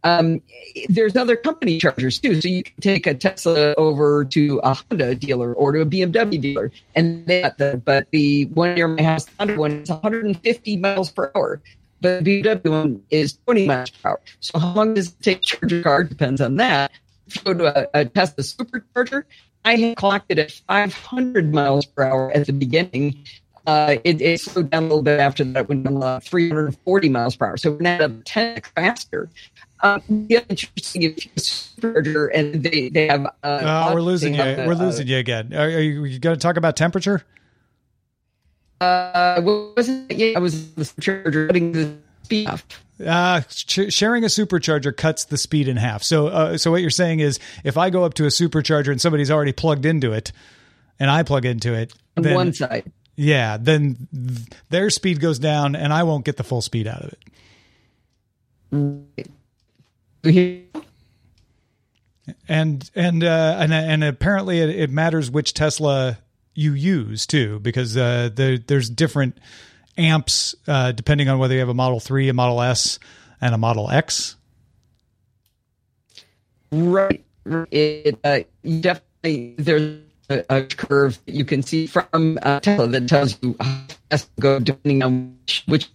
Um, 0.04 0.42
there's 0.90 1.16
other 1.16 1.36
company 1.36 1.78
chargers 1.78 2.20
too. 2.20 2.42
So 2.42 2.48
you 2.48 2.64
can 2.64 2.76
take 2.82 3.06
a 3.06 3.14
Tesla 3.14 3.74
over 3.76 4.26
to 4.26 4.60
a 4.64 4.74
Honda 4.74 5.16
dealer 5.16 5.54
or 5.54 5.72
to 5.74 5.82
a 5.82 5.86
BMW 5.86 6.42
dealer, 6.42 6.72
and 6.96 7.26
they 7.26 7.42
got 7.42 7.58
the 7.58 7.82
but 7.84 8.08
the 8.12 8.46
one 8.46 8.76
near 8.76 8.88
my 8.88 9.04
house, 9.04 9.26
the 9.26 9.32
Honda 9.40 9.56
one, 9.58 9.72
is 9.72 9.90
150 9.90 10.78
miles 10.78 11.12
per 11.12 11.32
hour. 11.36 11.62
But 12.02 12.24
the 12.24 12.42
BMW 12.42 12.70
one 12.72 13.04
is 13.12 13.34
20 13.46 13.68
miles 13.68 13.92
per 13.92 14.10
hour. 14.10 14.22
So 14.40 14.58
how 14.58 14.74
long 14.74 14.96
does 14.96 15.10
it 15.10 15.22
take 15.22 15.42
to 15.42 15.48
charge 15.58 15.72
your 15.72 15.84
car? 15.84 16.04
Depends 16.04 16.42
on 16.42 16.56
that. 16.56 16.92
If 17.28 17.36
you 17.36 17.42
go 17.44 17.54
to 17.54 17.90
a, 17.96 18.02
a 18.02 18.06
Tesla 18.06 18.44
supercharger, 18.44 19.24
I 19.64 19.76
had 19.76 19.98
clocked 19.98 20.32
it 20.32 20.40
at 20.40 20.52
500 20.52 21.54
miles 21.54 21.86
per 21.86 22.04
hour 22.04 22.32
at 22.32 22.48
the 22.48 22.54
beginning. 22.54 23.24
Uh, 23.68 23.98
it, 24.04 24.22
it 24.22 24.42
slowed 24.42 24.72
down 24.72 24.84
a 24.84 24.88
little 24.88 25.04
bit 25.04 25.20
after 25.20 25.44
that. 25.44 25.62
It 25.62 25.70
went 25.70 25.84
down 25.84 26.02
uh, 26.02 26.20
340 26.20 27.10
miles 27.10 27.36
per 27.36 27.46
hour. 27.46 27.58
So 27.58 27.72
we're 27.72 27.82
now 27.82 28.12
10 28.26 28.62
faster. 28.76 29.30
Um, 29.84 30.02
the 30.28 30.38
other 30.38 30.46
interesting 30.50 31.04
if 31.04 31.26
you 31.26 31.32
supercharger 31.38 32.30
and 32.34 32.64
they, 32.64 32.90
they 32.90 33.08
have. 33.08 33.26
Uh, 33.44 33.48
Uh, 33.48 33.92
we're 33.94 34.02
losing 34.02 34.34
you. 34.36 34.40
we're 34.42 34.74
uh, 34.74 34.76
losing 34.76 35.08
you 35.08 35.18
again. 35.18 35.54
Are, 35.54 35.66
are 35.66 35.80
you, 35.80 36.06
you 36.06 36.20
going 36.20 36.36
to 36.36 36.40
talk 36.42 36.58
about 36.58 36.76
temperature? 36.76 37.24
Uh, 38.80 39.42
was 39.44 39.90
it? 39.90 40.12
Yeah, 40.16 40.34
I 40.36 40.40
was 40.40 40.74
the 40.74 40.84
supercharger 40.84 41.48
cutting 41.48 41.72
the 41.72 41.98
speed 42.24 42.48
off. 42.48 42.66
Uh, 43.04 43.42
sh- 43.50 43.90
sharing 43.94 44.24
a 44.24 44.28
supercharger 44.28 44.96
cuts 44.96 45.26
the 45.26 45.38
speed 45.38 45.68
in 45.68 45.78
half. 45.78 46.04
So, 46.04 46.28
uh, 46.28 46.58
so 46.58 46.70
what 46.72 46.82
you're 46.82 46.90
saying 46.92 47.20
is, 47.20 47.40
if 47.64 47.78
I 47.78 47.90
go 47.90 48.04
up 48.04 48.14
to 48.16 48.26
a 48.26 48.30
supercharger 48.30 48.90
and 48.92 49.02
somebody's 49.02 49.32
already 49.32 49.54
plugged 49.54 49.86
into 49.86 50.12
it, 50.14 50.32
and 51.00 51.10
I 51.10 51.24
plug 51.24 51.46
into 51.46 51.74
it, 51.74 51.94
On 52.18 52.24
then, 52.24 52.36
one 52.36 52.54
side. 52.54 52.92
yeah, 53.16 53.58
then 53.58 54.08
th- 54.14 54.48
their 54.70 54.90
speed 54.92 55.20
goes 55.20 55.40
down, 55.40 55.76
and 55.76 55.92
I 55.92 56.04
won't 56.04 56.26
get 56.26 56.38
the 56.38 56.44
full 56.44 56.62
speed 56.62 56.86
out 56.88 57.02
of 57.02 57.14
it. 59.18 59.32
And 62.48 62.90
and 62.96 63.24
uh, 63.24 63.58
and 63.60 63.74
and 63.74 64.04
apparently 64.04 64.60
it, 64.60 64.70
it 64.70 64.90
matters 64.90 65.32
which 65.32 65.54
Tesla 65.54 66.20
you 66.54 66.74
use 66.74 67.26
too, 67.26 67.60
because 67.60 67.98
uh, 67.98 68.30
there, 68.34 68.58
there's 68.58 68.90
different 68.90 69.38
amps 69.98 70.56
uh, 70.68 70.92
depending 70.92 71.30
on 71.30 71.40
whether 71.40 71.54
you 71.54 71.60
have 71.60 71.70
a 71.70 71.74
Model 71.74 72.00
Three, 72.00 72.30
a 72.30 72.34
Model 72.34 72.62
S, 72.62 73.00
and 73.40 73.56
a 73.56 73.58
Model 73.58 73.90
X. 73.90 74.36
Right. 76.72 77.24
It 77.72 78.20
uh, 78.24 78.40
definitely 78.64 79.56
there's 79.58 80.00
a, 80.30 80.46
a 80.50 80.64
curve 80.64 81.20
that 81.26 81.34
you 81.34 81.44
can 81.44 81.64
see 81.64 81.88
from 81.88 82.40
uh, 82.42 82.60
Tesla 82.60 82.88
that 82.88 83.08
tells 83.08 83.38
you 83.42 83.56
how 83.60 83.82
fast 84.10 84.36
to 84.36 84.42
go 84.42 84.60
depending 84.60 85.04
on 85.04 85.38
which, 85.46 85.64
which 85.68 85.90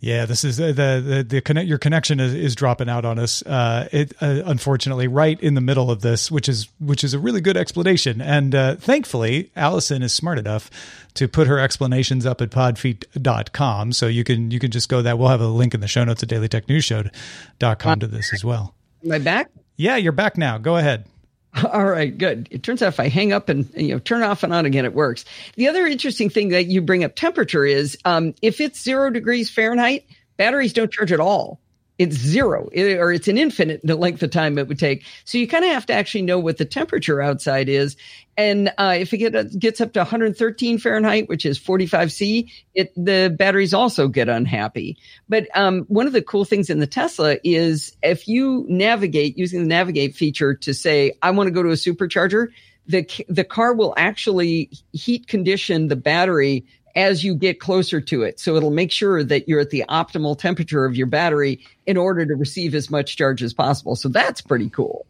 Yeah, 0.00 0.26
this 0.26 0.44
is 0.44 0.60
uh, 0.60 0.68
the 0.68 1.02
the, 1.04 1.26
the 1.28 1.40
connect. 1.40 1.66
Your 1.66 1.78
connection 1.78 2.20
is, 2.20 2.32
is 2.32 2.54
dropping 2.54 2.88
out 2.88 3.04
on 3.04 3.18
us. 3.18 3.42
Uh, 3.42 3.88
it 3.90 4.12
uh, 4.22 4.42
unfortunately 4.46 5.08
right 5.08 5.38
in 5.40 5.54
the 5.54 5.60
middle 5.60 5.90
of 5.90 6.02
this, 6.02 6.30
which 6.30 6.48
is 6.48 6.68
which 6.78 7.02
is 7.02 7.14
a 7.14 7.18
really 7.18 7.40
good 7.40 7.56
explanation. 7.56 8.20
And 8.20 8.54
uh, 8.54 8.76
thankfully, 8.76 9.50
Allison 9.56 10.02
is 10.04 10.12
smart 10.12 10.38
enough 10.38 10.70
to 11.14 11.26
put 11.26 11.48
her 11.48 11.58
explanations 11.58 12.26
up 12.26 12.40
at 12.40 12.50
podfeet.com. 12.50 13.92
So 13.92 14.06
you 14.06 14.22
can 14.22 14.52
you 14.52 14.60
can 14.60 14.70
just 14.70 14.88
go 14.88 15.02
that. 15.02 15.18
We'll 15.18 15.28
have 15.28 15.40
a 15.40 15.48
link 15.48 15.74
in 15.74 15.80
the 15.80 15.88
show 15.88 16.04
notes 16.04 16.22
at 16.22 16.28
dailytechnewsshow.com 16.28 18.00
to 18.00 18.06
this 18.06 18.32
as 18.32 18.44
well. 18.44 18.74
Am 19.04 19.12
I 19.12 19.18
back? 19.18 19.50
Yeah, 19.76 19.96
you're 19.96 20.12
back 20.12 20.36
now. 20.36 20.58
Go 20.58 20.76
ahead. 20.76 21.06
All 21.72 21.86
right, 21.86 22.16
good. 22.16 22.48
It 22.50 22.62
turns 22.62 22.82
out 22.82 22.88
if 22.88 23.00
I 23.00 23.08
hang 23.08 23.32
up 23.32 23.48
and 23.48 23.68
you 23.74 23.88
know 23.88 23.98
turn 23.98 24.22
off 24.22 24.42
and 24.42 24.52
on 24.52 24.66
again, 24.66 24.84
it 24.84 24.94
works. 24.94 25.24
The 25.56 25.68
other 25.68 25.86
interesting 25.86 26.30
thing 26.30 26.50
that 26.50 26.66
you 26.66 26.80
bring 26.82 27.04
up 27.04 27.14
temperature 27.14 27.64
is 27.64 27.96
um, 28.04 28.34
if 28.42 28.60
it's 28.60 28.82
zero 28.82 29.10
degrees 29.10 29.50
Fahrenheit, 29.50 30.04
batteries 30.36 30.72
don't 30.72 30.92
charge 30.92 31.12
at 31.12 31.20
all. 31.20 31.60
It's 31.98 32.16
zero, 32.16 32.68
it- 32.72 32.98
or 32.98 33.12
it's 33.12 33.28
an 33.28 33.38
infinite 33.38 33.84
length 33.84 34.22
of 34.22 34.30
time 34.30 34.56
it 34.56 34.68
would 34.68 34.78
take. 34.78 35.04
So 35.24 35.36
you 35.38 35.48
kind 35.48 35.64
of 35.64 35.72
have 35.72 35.86
to 35.86 35.92
actually 35.92 36.22
know 36.22 36.38
what 36.38 36.56
the 36.58 36.64
temperature 36.64 37.20
outside 37.20 37.68
is. 37.68 37.96
And 38.36 38.72
uh, 38.78 38.94
if 38.98 39.12
it 39.12 39.18
get, 39.18 39.58
gets 39.58 39.80
up 39.80 39.92
to 39.94 40.00
113 40.00 40.78
Fahrenheit, 40.78 41.28
which 41.28 41.44
is 41.44 41.58
45 41.58 42.12
C, 42.12 42.52
it 42.74 42.92
the 42.94 43.34
batteries 43.36 43.74
also 43.74 44.06
get 44.06 44.28
unhappy. 44.28 44.96
But 45.28 45.48
um, 45.56 45.86
one 45.88 46.06
of 46.06 46.12
the 46.12 46.22
cool 46.22 46.44
things 46.44 46.70
in 46.70 46.78
the 46.78 46.86
Tesla 46.86 47.38
is 47.42 47.96
if 48.02 48.28
you 48.28 48.64
navigate 48.68 49.36
using 49.36 49.60
the 49.62 49.68
navigate 49.68 50.14
feature 50.14 50.54
to 50.54 50.72
say, 50.72 51.12
I 51.20 51.32
want 51.32 51.48
to 51.48 51.52
go 51.52 51.64
to 51.64 51.70
a 51.70 51.72
supercharger, 51.72 52.48
the 52.86 53.06
the 53.28 53.44
car 53.44 53.74
will 53.74 53.92
actually 53.96 54.70
heat 54.92 55.26
condition 55.26 55.88
the 55.88 55.96
battery 55.96 56.64
as 56.98 57.22
you 57.22 57.32
get 57.36 57.60
closer 57.60 58.00
to 58.00 58.22
it. 58.22 58.40
So 58.40 58.56
it'll 58.56 58.72
make 58.72 58.90
sure 58.90 59.22
that 59.22 59.48
you're 59.48 59.60
at 59.60 59.70
the 59.70 59.84
optimal 59.88 60.36
temperature 60.36 60.84
of 60.84 60.96
your 60.96 61.06
battery 61.06 61.64
in 61.86 61.96
order 61.96 62.26
to 62.26 62.34
receive 62.34 62.74
as 62.74 62.90
much 62.90 63.16
charge 63.16 63.40
as 63.40 63.54
possible. 63.54 63.94
So 63.94 64.08
that's 64.08 64.40
pretty 64.40 64.68
cool. 64.68 65.06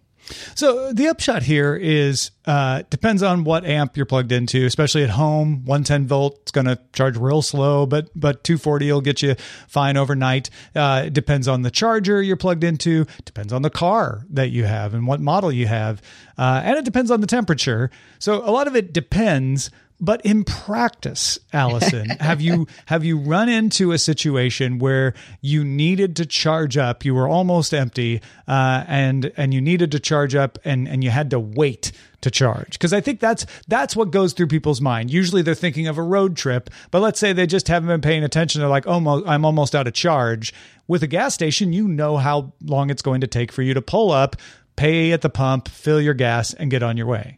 So 0.54 0.92
the 0.92 1.08
upshot 1.08 1.42
here 1.42 1.74
is 1.74 2.30
uh, 2.44 2.82
depends 2.90 3.22
on 3.22 3.44
what 3.44 3.64
amp 3.64 3.96
you're 3.96 4.04
plugged 4.04 4.32
into, 4.32 4.66
especially 4.66 5.02
at 5.02 5.08
home. 5.08 5.64
110 5.64 6.06
volt 6.06 6.38
it's 6.42 6.50
going 6.50 6.66
to 6.66 6.78
charge 6.92 7.16
real 7.16 7.40
slow, 7.40 7.86
but 7.86 8.10
but 8.14 8.44
240 8.44 8.92
will 8.92 9.00
get 9.00 9.22
you 9.22 9.36
fine 9.66 9.96
overnight. 9.96 10.50
Uh, 10.74 11.04
it 11.06 11.14
depends 11.14 11.48
on 11.48 11.62
the 11.62 11.70
charger 11.70 12.20
you're 12.20 12.36
plugged 12.36 12.64
into. 12.64 13.06
Depends 13.24 13.50
on 13.50 13.62
the 13.62 13.70
car 13.70 14.26
that 14.28 14.50
you 14.50 14.64
have 14.64 14.92
and 14.92 15.06
what 15.06 15.22
model 15.22 15.50
you 15.50 15.66
have, 15.66 16.02
uh, 16.36 16.60
and 16.62 16.76
it 16.76 16.84
depends 16.84 17.10
on 17.10 17.22
the 17.22 17.26
temperature. 17.26 17.90
So 18.18 18.46
a 18.46 18.52
lot 18.52 18.66
of 18.66 18.76
it 18.76 18.92
depends. 18.92 19.70
But 20.00 20.24
in 20.24 20.44
practice, 20.44 21.38
Allison, 21.52 22.08
have 22.20 22.40
you 22.40 22.66
have 22.86 23.04
you 23.04 23.18
run 23.18 23.48
into 23.48 23.90
a 23.92 23.98
situation 23.98 24.78
where 24.78 25.14
you 25.40 25.64
needed 25.64 26.14
to 26.16 26.26
charge 26.26 26.76
up, 26.76 27.04
you 27.04 27.14
were 27.14 27.28
almost 27.28 27.74
empty, 27.74 28.20
uh, 28.46 28.84
and 28.86 29.32
and 29.36 29.52
you 29.52 29.60
needed 29.60 29.90
to 29.92 30.00
charge 30.00 30.34
up, 30.34 30.58
and 30.64 30.88
and 30.88 31.02
you 31.02 31.10
had 31.10 31.30
to 31.30 31.40
wait 31.40 31.90
to 32.20 32.30
charge? 32.30 32.72
Because 32.72 32.92
I 32.92 33.00
think 33.00 33.18
that's 33.18 33.44
that's 33.66 33.96
what 33.96 34.12
goes 34.12 34.34
through 34.34 34.46
people's 34.46 34.80
mind. 34.80 35.10
Usually 35.10 35.42
they're 35.42 35.54
thinking 35.54 35.88
of 35.88 35.98
a 35.98 36.02
road 36.02 36.36
trip, 36.36 36.70
but 36.92 37.00
let's 37.00 37.18
say 37.18 37.32
they 37.32 37.46
just 37.46 37.66
haven't 37.66 37.88
been 37.88 38.00
paying 38.00 38.22
attention. 38.22 38.60
They're 38.60 38.70
like, 38.70 38.86
"Oh, 38.86 39.24
I'm 39.26 39.44
almost 39.44 39.74
out 39.74 39.88
of 39.88 39.94
charge." 39.94 40.54
With 40.86 41.02
a 41.02 41.06
gas 41.06 41.34
station, 41.34 41.72
you 41.72 41.86
know 41.86 42.16
how 42.16 42.52
long 42.64 42.88
it's 42.88 43.02
going 43.02 43.20
to 43.20 43.26
take 43.26 43.52
for 43.52 43.62
you 43.62 43.74
to 43.74 43.82
pull 43.82 44.10
up, 44.10 44.36
pay 44.76 45.12
at 45.12 45.22
the 45.22 45.28
pump, 45.28 45.68
fill 45.68 46.00
your 46.00 46.14
gas, 46.14 46.54
and 46.54 46.70
get 46.70 46.82
on 46.82 46.96
your 46.96 47.06
way. 47.06 47.36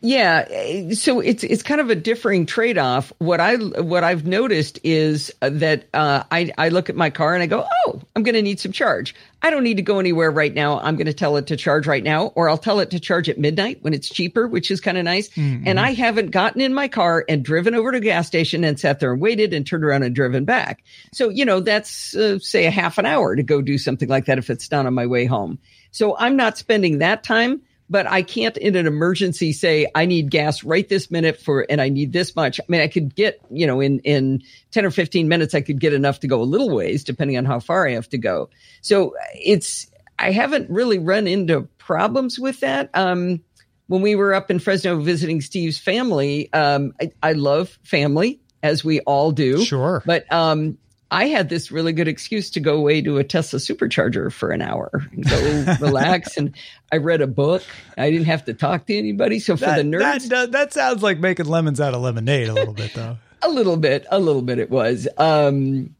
Yeah, 0.00 0.46
eh, 0.48 0.94
so 0.94 1.18
it's 1.18 1.42
it's 1.42 1.64
kind 1.64 1.80
of 1.80 1.90
a 1.90 1.96
differing 1.96 2.46
trade 2.46 2.78
off. 2.78 3.12
What 3.18 3.40
I 3.40 3.56
what 3.56 4.04
I've 4.04 4.24
noticed 4.24 4.78
is 4.84 5.32
that 5.40 5.86
uh, 5.92 6.22
I 6.30 6.52
I 6.56 6.68
look 6.68 6.88
at 6.88 6.94
my 6.94 7.10
car 7.10 7.34
and 7.34 7.42
I 7.42 7.46
go, 7.46 7.66
oh, 7.86 8.00
I'm 8.14 8.22
going 8.22 8.36
to 8.36 8.42
need 8.42 8.60
some 8.60 8.70
charge. 8.70 9.14
I 9.42 9.50
don't 9.50 9.64
need 9.64 9.76
to 9.78 9.82
go 9.82 9.98
anywhere 9.98 10.30
right 10.30 10.54
now. 10.54 10.78
I'm 10.78 10.94
going 10.94 11.06
to 11.06 11.12
tell 11.12 11.36
it 11.36 11.48
to 11.48 11.56
charge 11.56 11.88
right 11.88 12.02
now, 12.02 12.26
or 12.36 12.48
I'll 12.48 12.58
tell 12.58 12.78
it 12.78 12.90
to 12.90 13.00
charge 13.00 13.28
at 13.28 13.38
midnight 13.38 13.78
when 13.82 13.92
it's 13.92 14.08
cheaper, 14.08 14.46
which 14.46 14.70
is 14.70 14.80
kind 14.80 14.98
of 14.98 15.04
nice. 15.04 15.30
And 15.66 15.80
I 15.80 15.92
haven't 15.94 16.30
gotten 16.30 16.60
in 16.60 16.74
my 16.74 16.86
car 16.86 17.24
and 17.28 17.44
driven 17.44 17.74
over 17.74 17.90
to 17.90 17.98
a 17.98 18.00
gas 18.00 18.28
station 18.28 18.62
and 18.62 18.78
sat 18.78 19.00
there 19.00 19.12
and 19.12 19.20
waited 19.20 19.52
and 19.52 19.66
turned 19.66 19.84
around 19.84 20.04
and 20.04 20.14
driven 20.14 20.44
back. 20.44 20.84
So 21.12 21.28
you 21.28 21.44
know 21.44 21.58
that's 21.58 22.14
uh, 22.14 22.38
say 22.38 22.66
a 22.66 22.70
half 22.70 22.98
an 22.98 23.06
hour 23.06 23.34
to 23.34 23.42
go 23.42 23.62
do 23.62 23.78
something 23.78 24.08
like 24.08 24.26
that 24.26 24.38
if 24.38 24.48
it's 24.48 24.68
done 24.68 24.86
on 24.86 24.94
my 24.94 25.06
way 25.06 25.24
home. 25.24 25.58
So 25.90 26.16
I'm 26.16 26.36
not 26.36 26.56
spending 26.56 26.98
that 26.98 27.24
time 27.24 27.62
but 27.90 28.06
I 28.06 28.22
can't 28.22 28.56
in 28.56 28.76
an 28.76 28.86
emergency 28.86 29.52
say 29.52 29.86
I 29.94 30.06
need 30.06 30.30
gas 30.30 30.64
right 30.64 30.88
this 30.88 31.10
minute 31.10 31.40
for 31.40 31.66
and 31.68 31.80
I 31.80 31.88
need 31.88 32.12
this 32.12 32.36
much. 32.36 32.60
I 32.60 32.64
mean, 32.68 32.80
I 32.80 32.88
could 32.88 33.14
get, 33.14 33.40
you 33.50 33.66
know, 33.66 33.80
in 33.80 34.00
in 34.00 34.42
10 34.72 34.84
or 34.84 34.90
15 34.90 35.28
minutes 35.28 35.54
I 35.54 35.60
could 35.60 35.80
get 35.80 35.92
enough 35.92 36.20
to 36.20 36.28
go 36.28 36.42
a 36.42 36.44
little 36.44 36.70
ways 36.70 37.04
depending 37.04 37.38
on 37.38 37.44
how 37.44 37.60
far 37.60 37.86
I 37.86 37.92
have 37.92 38.08
to 38.10 38.18
go. 38.18 38.50
So 38.80 39.14
it's 39.34 39.90
I 40.18 40.32
haven't 40.32 40.70
really 40.70 40.98
run 40.98 41.26
into 41.26 41.62
problems 41.78 42.38
with 42.38 42.60
that. 42.60 42.90
Um 42.94 43.42
when 43.86 44.02
we 44.02 44.16
were 44.16 44.34
up 44.34 44.50
in 44.50 44.58
Fresno 44.58 45.00
visiting 45.00 45.40
Steve's 45.40 45.78
family, 45.78 46.52
um 46.52 46.92
I, 47.00 47.12
I 47.22 47.32
love 47.32 47.78
family 47.82 48.40
as 48.62 48.84
we 48.84 49.00
all 49.00 49.32
do. 49.32 49.64
Sure. 49.64 50.02
But 50.04 50.30
um 50.32 50.78
I 51.10 51.28
had 51.28 51.48
this 51.48 51.70
really 51.70 51.92
good 51.92 52.08
excuse 52.08 52.50
to 52.50 52.60
go 52.60 52.76
away 52.76 53.00
to 53.02 53.16
a 53.16 53.24
Tesla 53.24 53.58
supercharger 53.58 54.30
for 54.30 54.50
an 54.50 54.60
hour 54.60 54.90
and 55.12 55.28
go 55.28 55.76
relax. 55.80 56.36
And 56.36 56.54
I 56.92 56.96
read 56.96 57.22
a 57.22 57.26
book. 57.26 57.62
I 57.96 58.10
didn't 58.10 58.26
have 58.26 58.44
to 58.44 58.54
talk 58.54 58.86
to 58.86 58.96
anybody. 58.96 59.38
So 59.38 59.56
for 59.56 59.64
That, 59.64 59.76
the 59.76 59.82
nerds, 59.84 60.28
that, 60.28 60.52
that 60.52 60.72
sounds 60.72 61.02
like 61.02 61.18
making 61.18 61.46
lemons 61.46 61.80
out 61.80 61.94
of 61.94 62.02
lemonade 62.02 62.48
a 62.48 62.52
little 62.52 62.74
bit, 62.74 62.92
though. 62.94 63.16
a 63.42 63.48
little 63.48 63.76
bit, 63.76 64.06
a 64.10 64.18
little 64.18 64.42
bit 64.42 64.58
it 64.58 64.70
was. 64.70 65.08
Um, 65.16 65.94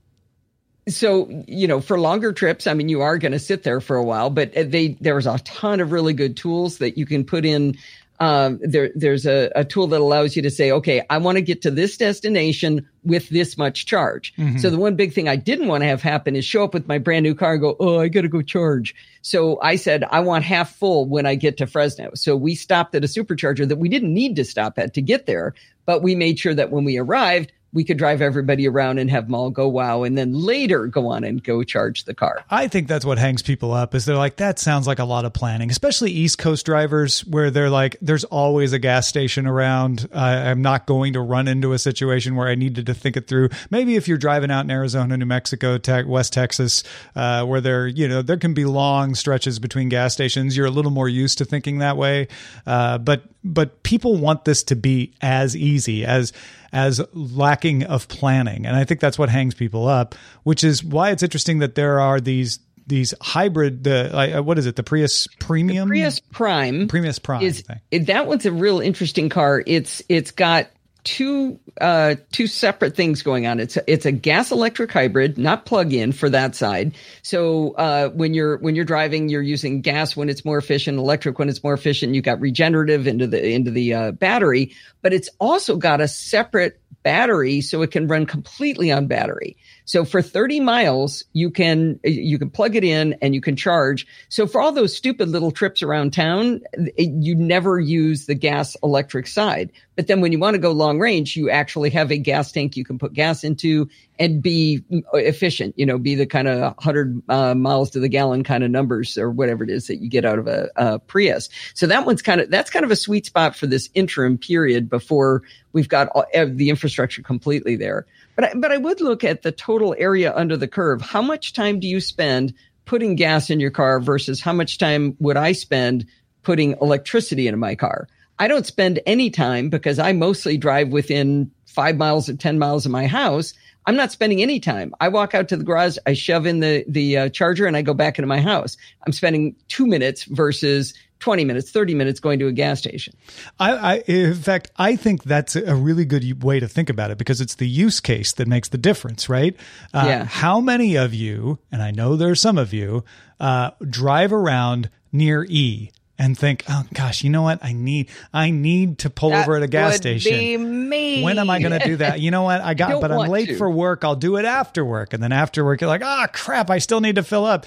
so 0.88 1.28
you 1.46 1.68
know 1.68 1.82
for 1.82 2.00
longer 2.00 2.32
trips 2.32 2.66
i 2.66 2.72
mean 2.72 2.88
you 2.88 3.02
are 3.02 3.18
going 3.18 3.32
to 3.32 3.38
sit 3.38 3.62
there 3.62 3.78
for 3.78 3.96
a 3.96 4.02
while 4.02 4.30
but 4.30 4.52
they 4.54 4.96
there's 5.02 5.26
a 5.26 5.38
ton 5.40 5.80
of 5.80 5.92
really 5.92 6.14
good 6.14 6.34
tools 6.34 6.78
that 6.78 6.96
you 6.96 7.04
can 7.04 7.24
put 7.24 7.44
in 7.44 7.76
um, 8.20 8.58
there, 8.62 8.90
there's 8.94 9.26
a, 9.26 9.50
a, 9.54 9.64
tool 9.64 9.86
that 9.88 10.00
allows 10.00 10.34
you 10.34 10.42
to 10.42 10.50
say, 10.50 10.72
okay, 10.72 11.04
I 11.08 11.18
want 11.18 11.36
to 11.36 11.42
get 11.42 11.62
to 11.62 11.70
this 11.70 11.96
destination 11.96 12.88
with 13.04 13.28
this 13.28 13.56
much 13.56 13.86
charge. 13.86 14.34
Mm-hmm. 14.36 14.58
So 14.58 14.70
the 14.70 14.78
one 14.78 14.96
big 14.96 15.12
thing 15.12 15.28
I 15.28 15.36
didn't 15.36 15.68
want 15.68 15.82
to 15.82 15.86
have 15.86 16.02
happen 16.02 16.34
is 16.34 16.44
show 16.44 16.64
up 16.64 16.74
with 16.74 16.88
my 16.88 16.98
brand 16.98 17.22
new 17.22 17.34
car 17.34 17.52
and 17.52 17.60
go, 17.60 17.76
oh, 17.78 18.00
I 18.00 18.08
got 18.08 18.22
to 18.22 18.28
go 18.28 18.42
charge. 18.42 18.94
So 19.22 19.60
I 19.62 19.76
said, 19.76 20.02
I 20.10 20.20
want 20.20 20.44
half 20.44 20.74
full 20.74 21.06
when 21.06 21.26
I 21.26 21.36
get 21.36 21.58
to 21.58 21.66
Fresno. 21.66 22.10
So 22.14 22.36
we 22.36 22.56
stopped 22.56 22.94
at 22.96 23.04
a 23.04 23.08
supercharger 23.08 23.68
that 23.68 23.78
we 23.78 23.88
didn't 23.88 24.12
need 24.12 24.34
to 24.36 24.44
stop 24.44 24.78
at 24.78 24.94
to 24.94 25.02
get 25.02 25.26
there, 25.26 25.54
but 25.86 26.02
we 26.02 26.16
made 26.16 26.40
sure 26.40 26.54
that 26.54 26.72
when 26.72 26.84
we 26.84 26.98
arrived, 26.98 27.52
we 27.72 27.84
could 27.84 27.98
drive 27.98 28.22
everybody 28.22 28.66
around 28.66 28.98
and 28.98 29.10
have 29.10 29.26
them 29.26 29.34
all 29.34 29.50
go 29.50 29.68
wow 29.68 30.02
and 30.02 30.16
then 30.16 30.32
later 30.32 30.86
go 30.86 31.08
on 31.08 31.24
and 31.24 31.42
go 31.44 31.62
charge 31.62 32.04
the 32.04 32.14
car. 32.14 32.42
I 32.50 32.68
think 32.68 32.88
that's 32.88 33.04
what 33.04 33.18
hangs 33.18 33.42
people 33.42 33.72
up 33.72 33.94
is 33.94 34.04
they're 34.04 34.16
like 34.16 34.36
that 34.36 34.58
sounds 34.58 34.86
like 34.86 34.98
a 34.98 35.04
lot 35.04 35.24
of 35.24 35.32
planning, 35.32 35.70
especially 35.70 36.10
East 36.10 36.38
Coast 36.38 36.64
drivers 36.64 37.24
where 37.26 37.50
they're 37.50 37.70
like 37.70 37.96
there's 38.00 38.24
always 38.24 38.72
a 38.72 38.78
gas 38.78 39.06
station 39.06 39.46
around. 39.46 40.08
I'm 40.12 40.62
not 40.62 40.86
going 40.86 41.12
to 41.12 41.20
run 41.20 41.48
into 41.48 41.72
a 41.72 41.78
situation 41.78 42.36
where 42.36 42.48
I 42.48 42.54
needed 42.54 42.86
to 42.86 42.94
think 42.94 43.16
it 43.16 43.26
through. 43.26 43.50
Maybe 43.70 43.96
if 43.96 44.08
you're 44.08 44.18
driving 44.18 44.50
out 44.50 44.64
in 44.64 44.70
Arizona, 44.70 45.16
New 45.16 45.26
Mexico, 45.26 45.78
te- 45.78 46.04
West 46.04 46.32
Texas, 46.32 46.82
uh, 47.14 47.44
where 47.44 47.60
there 47.60 47.86
you 47.86 48.08
know 48.08 48.22
there 48.22 48.38
can 48.38 48.54
be 48.54 48.64
long 48.64 49.14
stretches 49.14 49.58
between 49.58 49.88
gas 49.88 50.14
stations, 50.14 50.56
you're 50.56 50.66
a 50.66 50.70
little 50.70 50.90
more 50.90 51.08
used 51.08 51.38
to 51.38 51.44
thinking 51.44 51.78
that 51.78 51.96
way. 51.96 52.28
Uh, 52.66 52.98
but 52.98 53.24
but 53.44 53.77
people 53.88 54.16
want 54.16 54.44
this 54.44 54.62
to 54.64 54.76
be 54.76 55.14
as 55.22 55.56
easy 55.56 56.04
as 56.04 56.34
as 56.74 57.00
lacking 57.14 57.84
of 57.84 58.06
planning. 58.08 58.66
And 58.66 58.76
I 58.76 58.84
think 58.84 59.00
that's 59.00 59.18
what 59.18 59.30
hangs 59.30 59.54
people 59.54 59.88
up, 59.88 60.14
which 60.42 60.62
is 60.62 60.84
why 60.84 61.10
it's 61.10 61.22
interesting 61.22 61.60
that 61.60 61.74
there 61.74 61.98
are 61.98 62.20
these 62.20 62.58
these 62.86 63.14
hybrid 63.22 63.84
the 63.84 64.38
uh, 64.38 64.42
what 64.42 64.58
is 64.58 64.66
it? 64.66 64.76
The 64.76 64.82
Prius 64.82 65.26
Premium? 65.40 65.88
The 65.88 65.92
Prius 65.92 66.20
Prime 66.20 66.86
Prius 66.86 67.18
Prime 67.18 67.42
is 67.42 67.64
that 67.92 68.26
one's 68.26 68.44
a 68.44 68.52
real 68.52 68.80
interesting 68.80 69.30
car. 69.30 69.62
It's 69.66 70.02
it's 70.10 70.32
got 70.32 70.68
two 71.08 71.58
uh, 71.80 72.16
two 72.32 72.46
separate 72.46 72.94
things 72.94 73.22
going 73.22 73.46
on. 73.46 73.60
It's 73.60 73.78
a, 73.78 73.90
it's 73.90 74.04
a 74.04 74.12
gas 74.12 74.52
electric 74.52 74.92
hybrid, 74.92 75.38
not 75.38 75.64
plug 75.64 75.94
in 75.94 76.12
for 76.12 76.28
that 76.28 76.54
side. 76.54 76.94
So 77.22 77.72
uh, 77.72 78.10
when 78.10 78.34
you're 78.34 78.58
when 78.58 78.74
you're 78.76 78.84
driving, 78.84 79.30
you're 79.30 79.40
using 79.40 79.80
gas 79.80 80.14
when 80.14 80.28
it's 80.28 80.44
more 80.44 80.58
efficient, 80.58 80.98
electric 80.98 81.38
when 81.38 81.48
it's 81.48 81.64
more 81.64 81.72
efficient. 81.72 82.14
You 82.14 82.20
got 82.20 82.40
regenerative 82.40 83.06
into 83.06 83.26
the 83.26 83.42
into 83.42 83.70
the 83.70 83.94
uh, 83.94 84.12
battery, 84.12 84.74
but 85.00 85.14
it's 85.14 85.30
also 85.40 85.76
got 85.76 86.02
a 86.02 86.08
separate 86.08 86.78
battery 87.02 87.62
so 87.62 87.80
it 87.80 87.90
can 87.90 88.06
run 88.06 88.26
completely 88.26 88.92
on 88.92 89.06
battery. 89.06 89.56
So 89.88 90.04
for 90.04 90.20
30 90.20 90.60
miles, 90.60 91.24
you 91.32 91.50
can, 91.50 91.98
you 92.04 92.38
can 92.38 92.50
plug 92.50 92.76
it 92.76 92.84
in 92.84 93.14
and 93.22 93.34
you 93.34 93.40
can 93.40 93.56
charge. 93.56 94.06
So 94.28 94.46
for 94.46 94.60
all 94.60 94.70
those 94.70 94.94
stupid 94.94 95.30
little 95.30 95.50
trips 95.50 95.82
around 95.82 96.12
town, 96.12 96.60
you 96.98 97.34
never 97.34 97.80
use 97.80 98.26
the 98.26 98.34
gas 98.34 98.76
electric 98.82 99.26
side. 99.26 99.72
But 99.96 100.06
then 100.06 100.20
when 100.20 100.30
you 100.30 100.38
want 100.38 100.56
to 100.56 100.58
go 100.58 100.72
long 100.72 101.00
range, 101.00 101.36
you 101.36 101.48
actually 101.48 101.88
have 101.90 102.12
a 102.12 102.18
gas 102.18 102.52
tank 102.52 102.76
you 102.76 102.84
can 102.84 102.98
put 102.98 103.14
gas 103.14 103.42
into 103.44 103.88
and 104.18 104.42
be 104.42 104.84
efficient, 105.14 105.72
you 105.78 105.86
know, 105.86 105.96
be 105.96 106.14
the 106.14 106.26
kind 106.26 106.48
of 106.48 106.60
100 106.60 107.22
uh, 107.30 107.54
miles 107.54 107.88
to 107.92 107.98
the 107.98 108.10
gallon 108.10 108.44
kind 108.44 108.62
of 108.62 108.70
numbers 108.70 109.16
or 109.16 109.30
whatever 109.30 109.64
it 109.64 109.70
is 109.70 109.86
that 109.86 110.02
you 110.02 110.10
get 110.10 110.26
out 110.26 110.38
of 110.38 110.46
a, 110.46 110.68
a 110.76 110.98
Prius. 110.98 111.48
So 111.72 111.86
that 111.86 112.04
one's 112.04 112.20
kind 112.20 112.42
of, 112.42 112.50
that's 112.50 112.68
kind 112.68 112.84
of 112.84 112.90
a 112.90 112.96
sweet 112.96 113.24
spot 113.24 113.56
for 113.56 113.66
this 113.66 113.88
interim 113.94 114.36
period 114.36 114.90
before 114.90 115.44
we've 115.72 115.88
got 115.88 116.08
all, 116.08 116.26
the 116.34 116.68
infrastructure 116.68 117.22
completely 117.22 117.74
there. 117.74 118.04
But 118.38 118.44
I, 118.44 118.54
but 118.54 118.70
I 118.70 118.76
would 118.76 119.00
look 119.00 119.24
at 119.24 119.42
the 119.42 119.50
total 119.50 119.96
area 119.98 120.32
under 120.32 120.56
the 120.56 120.68
curve. 120.68 121.02
How 121.02 121.20
much 121.20 121.54
time 121.54 121.80
do 121.80 121.88
you 121.88 122.00
spend 122.00 122.54
putting 122.84 123.16
gas 123.16 123.50
in 123.50 123.58
your 123.58 123.72
car 123.72 123.98
versus 123.98 124.40
how 124.40 124.52
much 124.52 124.78
time 124.78 125.16
would 125.18 125.36
I 125.36 125.50
spend 125.50 126.06
putting 126.44 126.76
electricity 126.80 127.48
into 127.48 127.58
my 127.58 127.74
car? 127.74 128.06
I 128.38 128.46
don't 128.46 128.64
spend 128.64 129.00
any 129.06 129.30
time 129.30 129.70
because 129.70 129.98
I 129.98 130.12
mostly 130.12 130.56
drive 130.56 130.90
within 130.90 131.50
five 131.66 131.96
miles 131.96 132.28
or 132.28 132.36
10 132.36 132.60
miles 132.60 132.86
of 132.86 132.92
my 132.92 133.08
house. 133.08 133.54
I'm 133.86 133.96
not 133.96 134.12
spending 134.12 134.40
any 134.40 134.60
time. 134.60 134.94
I 135.00 135.08
walk 135.08 135.34
out 135.34 135.48
to 135.48 135.56
the 135.56 135.64
garage, 135.64 135.96
I 136.06 136.12
shove 136.12 136.46
in 136.46 136.60
the, 136.60 136.84
the 136.86 137.16
uh, 137.16 137.28
charger 137.30 137.66
and 137.66 137.76
I 137.76 137.82
go 137.82 137.92
back 137.92 138.20
into 138.20 138.28
my 138.28 138.40
house. 138.40 138.76
I'm 139.04 139.12
spending 139.12 139.56
two 139.66 139.88
minutes 139.88 140.22
versus 140.22 140.94
20 141.20 141.44
minutes, 141.44 141.70
30 141.70 141.94
minutes 141.94 142.20
going 142.20 142.38
to 142.38 142.46
a 142.46 142.52
gas 142.52 142.78
station. 142.78 143.14
I, 143.58 143.72
I, 143.72 143.94
in 144.06 144.34
fact, 144.34 144.70
I 144.76 144.96
think 144.96 145.24
that's 145.24 145.56
a 145.56 145.74
really 145.74 146.04
good 146.04 146.42
way 146.42 146.60
to 146.60 146.68
think 146.68 146.90
about 146.90 147.10
it 147.10 147.18
because 147.18 147.40
it's 147.40 147.56
the 147.56 147.68
use 147.68 148.00
case 148.00 148.32
that 148.32 148.46
makes 148.46 148.68
the 148.68 148.78
difference, 148.78 149.28
right? 149.28 149.56
Uh, 149.92 150.04
yeah. 150.06 150.24
How 150.24 150.60
many 150.60 150.96
of 150.96 151.14
you, 151.14 151.58
and 151.72 151.82
I 151.82 151.90
know 151.90 152.16
there's 152.16 152.40
some 152.40 152.58
of 152.58 152.72
you, 152.72 153.04
uh, 153.40 153.70
drive 153.88 154.32
around 154.32 154.90
near 155.12 155.44
E 155.48 155.90
and 156.18 156.36
think, 156.36 156.64
oh 156.68 156.84
gosh, 156.92 157.22
you 157.22 157.30
know 157.30 157.42
what? 157.42 157.64
I 157.64 157.72
need, 157.72 158.08
I 158.32 158.50
need 158.50 158.98
to 159.00 159.10
pull 159.10 159.30
that 159.30 159.42
over 159.42 159.56
at 159.56 159.62
a 159.62 159.68
gas 159.68 159.96
station. 159.96 160.88
When 161.22 161.38
am 161.38 161.48
I 161.48 161.60
going 161.60 161.78
to 161.78 161.86
do 161.86 161.96
that? 161.96 162.20
You 162.20 162.30
know 162.30 162.42
what? 162.42 162.60
I 162.60 162.74
got, 162.74 163.00
but 163.00 163.12
I'm 163.12 163.28
late 163.28 163.50
to. 163.50 163.56
for 163.56 163.70
work. 163.70 164.04
I'll 164.04 164.16
do 164.16 164.36
it 164.36 164.44
after 164.44 164.84
work. 164.84 165.12
And 165.12 165.22
then 165.22 165.32
after 165.32 165.64
work, 165.64 165.80
you're 165.80 165.88
like, 165.88 166.02
ah, 166.04 166.26
oh, 166.26 166.30
crap, 166.32 166.70
I 166.70 166.78
still 166.78 167.00
need 167.00 167.16
to 167.16 167.22
fill 167.22 167.44
up. 167.44 167.66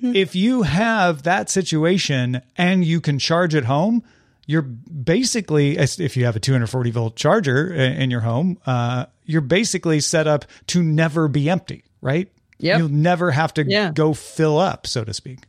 Hmm. 0.00 0.16
if 0.16 0.34
you 0.34 0.62
have 0.62 1.24
that 1.24 1.50
situation 1.50 2.42
and 2.56 2.84
you 2.84 3.00
can 3.00 3.18
charge 3.18 3.54
at 3.54 3.64
home, 3.64 4.02
you're 4.46 4.62
basically, 4.62 5.78
if 5.78 6.16
you 6.16 6.24
have 6.24 6.36
a 6.36 6.40
240 6.40 6.90
volt 6.90 7.16
charger 7.16 7.72
in 7.72 8.10
your 8.10 8.20
home, 8.20 8.58
uh, 8.66 9.06
you're 9.24 9.40
basically 9.40 10.00
set 10.00 10.26
up 10.26 10.44
to 10.68 10.82
never 10.82 11.28
be 11.28 11.48
empty, 11.48 11.84
right? 12.00 12.30
Yeah. 12.58 12.78
You'll 12.78 12.88
never 12.88 13.30
have 13.30 13.54
to 13.54 13.64
yeah. 13.64 13.92
go 13.92 14.12
fill 14.12 14.58
up, 14.58 14.86
so 14.86 15.04
to 15.04 15.14
speak. 15.14 15.40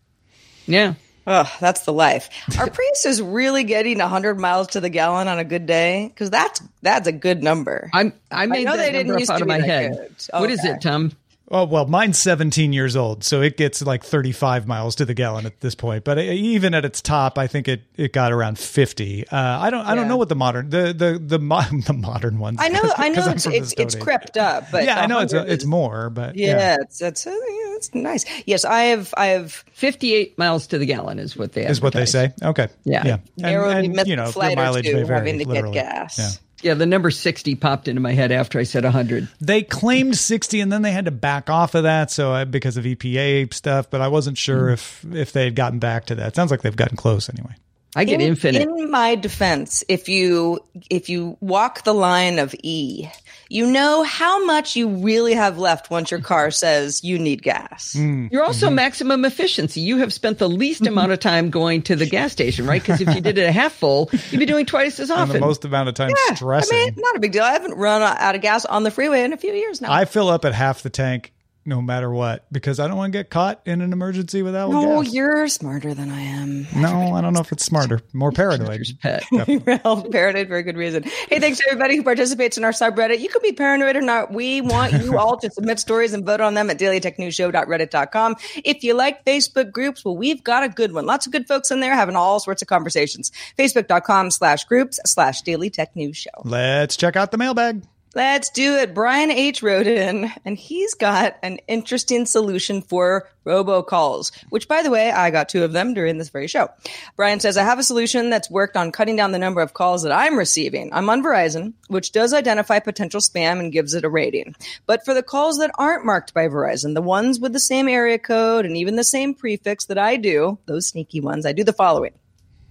Yeah. 0.68 0.94
Oh, 1.28 1.52
that's 1.60 1.82
the 1.82 1.94
life. 1.94 2.30
Our 2.58 2.66
Are 2.68 2.70
Priuses 2.70 3.22
really 3.24 3.64
getting 3.64 4.00
100 4.00 4.40
miles 4.40 4.68
to 4.70 4.80
the 4.80 4.90
gallon 4.90 5.28
on 5.28 5.40
a 5.40 5.44
good 5.44 5.66
day? 5.66 6.08
Because 6.08 6.30
that's 6.30 6.62
that's 6.82 7.08
a 7.08 7.12
good 7.12 7.44
number. 7.44 7.90
I'm 7.94 8.14
I 8.32 8.48
made 8.48 8.68
I 8.68 8.72
know 8.72 8.78
that 8.78 8.92
they 8.92 8.92
didn't 8.92 9.20
used 9.20 9.30
out 9.30 9.42
of 9.42 9.48
my 9.48 9.60
head. 9.60 10.10
What 10.32 10.50
is 10.50 10.66
it, 10.66 10.82
Tom? 10.82 11.12
Oh 11.54 11.66
well, 11.66 11.86
mine's 11.86 12.18
17 12.18 12.72
years 12.72 12.96
old, 12.96 13.26
so 13.26 13.42
it 13.42 13.58
gets 13.58 13.82
like 13.82 14.06
35 14.06 14.68
miles 14.68 14.96
to 14.96 15.06
the 15.06 15.14
gallon 15.14 15.46
at 15.46 15.60
this 15.60 15.76
point. 15.76 16.06
But 16.06 16.18
even 16.18 16.74
at 16.74 16.86
its 16.86 17.02
top, 17.02 17.38
I 17.38 17.48
think 17.48 17.68
it, 17.68 17.82
it 17.98 18.14
got 18.14 18.32
around 18.32 18.58
50. 18.58 19.28
Uh, 19.28 19.36
I 19.38 19.70
don't 19.70 19.86
I 19.86 19.94
don't 19.94 20.08
know 20.08 20.16
what 20.16 20.30
the 20.30 20.36
modern 20.36 20.70
the 20.70 20.94
the 20.94 21.20
the, 21.22 21.40
mo- 21.40 21.60
the 21.86 21.94
modern 21.94 22.40
ones. 22.40 22.58
I 22.62 22.70
know 22.70 22.82
I 22.96 23.10
know 23.10 23.28
it's 23.28 23.46
it's, 23.46 23.74
it's 23.78 23.96
crept 23.96 24.38
up, 24.38 24.72
but 24.72 24.86
yeah, 24.86 25.02
I 25.02 25.08
know 25.08 25.20
it's 25.20 25.34
a, 25.34 25.46
it's 25.52 25.66
more, 25.66 26.10
but 26.10 26.38
yeah, 26.38 26.58
yeah. 26.58 26.78
it's 26.80 27.02
it's 27.02 27.28
uh, 27.28 27.32
yeah, 27.32 27.76
it's 27.76 27.94
nice. 27.94 28.24
Yes, 28.46 28.64
I 28.64 28.84
have 28.84 29.14
I 29.18 29.28
have 29.28 29.52
58 29.74 30.38
miles 30.38 30.68
to 30.68 30.78
the 30.78 30.86
gallon 30.86 31.20
is 31.20 31.36
what 31.36 31.52
they 31.52 31.66
is 31.66 31.82
what 31.82 31.92
they 31.92 32.06
say. 32.06 32.32
Okay, 32.42 32.70
yeah, 32.86 33.20
yeah, 33.36 33.46
and, 33.46 33.98
and 33.98 34.08
you 34.08 34.16
know, 34.16 34.32
your 34.34 34.56
mileage 34.56 34.86
may 34.86 35.04
vary. 35.04 35.20
Having 35.20 35.40
to 35.40 35.50
literally. 35.50 35.74
get 35.74 35.94
gas. 35.94 36.40
Yeah. 36.62 36.74
The 36.76 36.86
number 36.86 37.12
60 37.12 37.56
popped 37.56 37.88
into 37.88 38.02
my 38.02 38.14
head 38.14 38.32
after 38.32 38.60
I 38.60 38.64
said 38.64 38.84
100. 38.84 39.28
They 39.40 39.64
claimed 39.64 40.18
60 40.18 40.62
and 40.62 40.72
then 40.72 40.82
they 40.82 40.92
had 40.92 41.06
to 41.06 41.12
back 41.12 41.50
off 41.50 41.76
of 41.76 41.84
that 41.84 42.12
so 42.12 42.32
I, 42.32 42.44
because 42.44 42.78
of 42.78 42.86
EPA 42.86 43.54
stuff, 43.54 43.90
but 43.90 44.02
I 44.02 44.08
wasn't 44.08 44.38
sure 44.38 44.70
mm. 44.70 44.74
if 44.74 45.06
if 45.14 45.32
they 45.32 45.46
had 45.46 45.56
gotten 45.56 45.80
back 45.80 46.06
to 46.08 46.16
that. 46.16 46.36
Sounds 46.36 46.52
like 46.52 46.62
they've 46.62 46.76
gotten 46.76 46.98
close 46.98 47.30
anyway. 47.30 47.56
I 47.96 48.06
get 48.06 48.22
in, 48.22 48.30
infinite. 48.30 48.62
In 48.62 48.90
my 48.90 49.16
defense, 49.16 49.84
if 49.90 50.08
you 50.08 50.60
if 50.90 51.10
you 51.10 51.38
walk 51.42 51.84
the 51.84 51.94
line 51.94 52.40
of 52.40 52.56
E, 52.64 53.10
you 53.50 53.70
know 53.70 54.04
how 54.04 54.46
much 54.46 54.78
you 54.78 54.88
really 54.88 55.34
have 55.34 55.58
left 55.58 55.90
once 55.90 56.10
your 56.10 56.22
car 56.22 56.52
says 56.52 57.04
you 57.04 57.20
need 57.20 57.44
gas. 57.44 57.94
Mm. 57.98 58.32
You're 58.32 58.44
also 58.44 58.68
mm-hmm. 58.68 58.76
maximum 58.76 59.26
efficiency. 59.26 59.82
You 59.82 59.98
have 59.98 60.14
spent 60.14 60.38
the 60.38 60.48
least 60.48 60.88
amount 60.88 61.12
of 61.12 61.20
time 61.20 61.50
going 61.50 61.82
to 61.84 61.98
the 61.98 62.06
gas 62.06 62.32
station, 62.32 62.66
right? 62.66 62.82
Because 62.82 63.02
if 63.02 63.14
you 63.14 63.20
did 63.20 63.38
it 63.38 63.44
a 63.44 63.52
half 63.52 63.74
full, 63.74 64.10
you'd 64.30 64.40
be 64.40 64.46
doing 64.46 64.66
twice 64.66 65.00
as 65.00 65.12
often. 65.12 65.22
And 65.32 65.42
the 65.42 65.46
most 65.46 65.64
amount 65.64 65.88
of 65.88 65.96
time 65.96 66.10
yeah, 66.10 66.36
stressing. 66.36 66.78
I 66.78 66.86
mean, 66.86 66.96
not 66.98 67.16
a 67.16 67.20
big 67.20 67.32
deal. 67.32 67.44
I 67.44 67.52
haven't 67.54 67.76
run 67.76 68.02
out 68.02 68.36
of 68.36 68.42
gas 68.42 68.66
on 68.66 68.84
the 68.84 68.92
freeway 68.92 69.24
in 69.24 69.34
a 69.34 69.38
few 69.38 69.54
years 69.54 69.82
now. 69.82 69.92
I 69.92 70.06
fill 70.06 70.30
up 70.30 70.44
at 70.46 70.54
half 70.54 70.82
the 70.82 70.90
tank 70.90 71.32
no 71.66 71.82
matter 71.82 72.10
what 72.12 72.46
because 72.52 72.80
I 72.80 72.88
don't 72.88 72.98
want 72.98 73.14
to 73.14 73.20
get 73.20 73.30
caught 73.30 73.62
in 73.66 73.82
an 73.82 73.94
emergency 73.94 74.42
without 74.42 74.72
no, 74.72 75.04
gas. 75.04 75.14
you're 75.14 75.48
smarter 75.48 75.94
than 75.94 76.10
I 76.10 76.22
am. 76.22 76.68
No, 76.76 77.14
I 77.14 77.22
don't 77.22 77.34
know 77.34 77.40
if 77.40 77.52
it's 77.52 77.66
smarter. 77.66 78.02
More 78.14 78.32
paranoid. 78.32 78.88
Pet. 79.02 79.24
well, 79.32 80.04
paranoid 80.10 80.48
for 80.48 80.58
a 80.58 80.64
good 80.64 80.78
reason. 80.78 81.04
Hey, 81.04 81.40
thanks 81.40 81.60
to 81.60 81.66
everybody 81.68 81.96
who 81.96 82.04
participates 82.04 82.58
in 82.58 82.64
our 82.64 82.72
subreddit. 82.72 83.20
You 83.20 83.30
can 83.30 83.42
be 83.42 83.52
paranoid 83.52 83.96
or 83.96 84.02
not. 84.02 84.34
We 84.34 84.62
want 84.62 84.94
you 84.94 85.18
all 85.18 85.38
to 85.38 85.50
submit 85.52 85.80
stories 85.80 86.14
and 86.14 86.26
vote 86.26 86.42
on 86.42 86.54
them 86.54 86.70
at 86.70 86.80
dailytechnewsshow.reddit.com. 86.80 88.36
If 88.64 88.84
you 88.84 88.94
like 88.94 89.26
Facebook 89.26 89.72
groups, 89.72 90.04
well, 90.04 90.18
we've 90.18 90.44
got 90.44 90.64
a 90.64 90.70
good 90.70 90.94
one. 90.94 91.06
Lots 91.06 91.26
of 91.26 91.32
good 91.32 91.48
folks 91.48 91.72
in 91.72 91.80
there 91.80 91.96
having 91.96 92.16
all 92.16 92.40
sorts 92.40 92.62
of 92.62 92.68
conversations. 92.68 93.32
Facebook.com 93.58 94.32
slash 94.32 94.64
groups 94.66 95.00
slash 95.06 95.42
Daily 95.42 95.70
Tech 95.70 95.96
News 95.96 96.18
Show. 96.18 96.30
Let's 96.44 96.98
check 96.98 97.16
out 97.16 97.32
the 97.32 97.38
mailbag. 97.38 97.84
Let's 98.14 98.50
do 98.50 98.76
it. 98.76 98.94
Brian 98.94 99.32
H. 99.32 99.64
wrote 99.64 99.88
in, 99.88 100.30
and 100.44 100.58
he's 100.58 100.96
got 100.96 101.38
an 101.44 101.60
interesting 101.70 102.26
solution 102.26 102.82
for 102.82 103.30
robocalls, 103.46 104.34
which, 104.50 104.68
by 104.68 104.84
the 104.84 104.90
way, 104.90 105.10
I 105.10 105.32
got 105.32 105.48
two 105.48 105.64
of 105.64 105.72
them 105.72 105.94
during 105.94 106.18
this 106.18 106.28
very 106.28 106.48
show. 106.48 106.70
Brian 107.16 107.40
says, 107.40 107.58
I 107.58 107.64
have 107.64 107.80
a 107.80 107.84
solution 107.84 108.30
that's 108.30 108.52
worked 108.52 108.76
on 108.76 108.92
cutting 108.92 109.16
down 109.16 109.32
the 109.32 109.40
number 109.40 109.62
of 109.62 109.74
calls 109.74 110.04
that 110.04 110.12
I'm 110.12 110.38
receiving. 110.38 110.94
I'm 110.94 111.10
on 111.10 111.24
Verizon, 111.24 111.72
which 111.88 112.12
does 112.12 112.34
identify 112.34 112.80
potential 112.80 113.22
spam 113.22 113.62
and 113.62 113.72
gives 113.72 113.94
it 113.94 114.04
a 114.04 114.10
rating. 114.10 114.56
But 114.86 115.06
for 115.06 115.14
the 115.14 115.24
calls 115.24 115.60
that 115.60 115.72
aren't 115.76 116.06
marked 116.06 116.34
by 116.34 116.50
Verizon, 116.50 116.96
the 116.96 117.02
ones 117.02 117.40
with 117.40 117.54
the 117.54 117.62
same 117.62 117.88
area 117.88 118.20
code 118.20 118.66
and 118.66 118.76
even 118.76 118.98
the 118.98 119.06
same 119.06 119.34
prefix 119.34 119.86
that 119.86 119.98
I 119.98 120.18
do, 120.18 120.60
those 120.66 120.88
sneaky 120.88 121.22
ones, 121.22 121.46
I 121.46 121.54
do 121.54 121.64
the 121.64 121.72
following. 121.72 122.14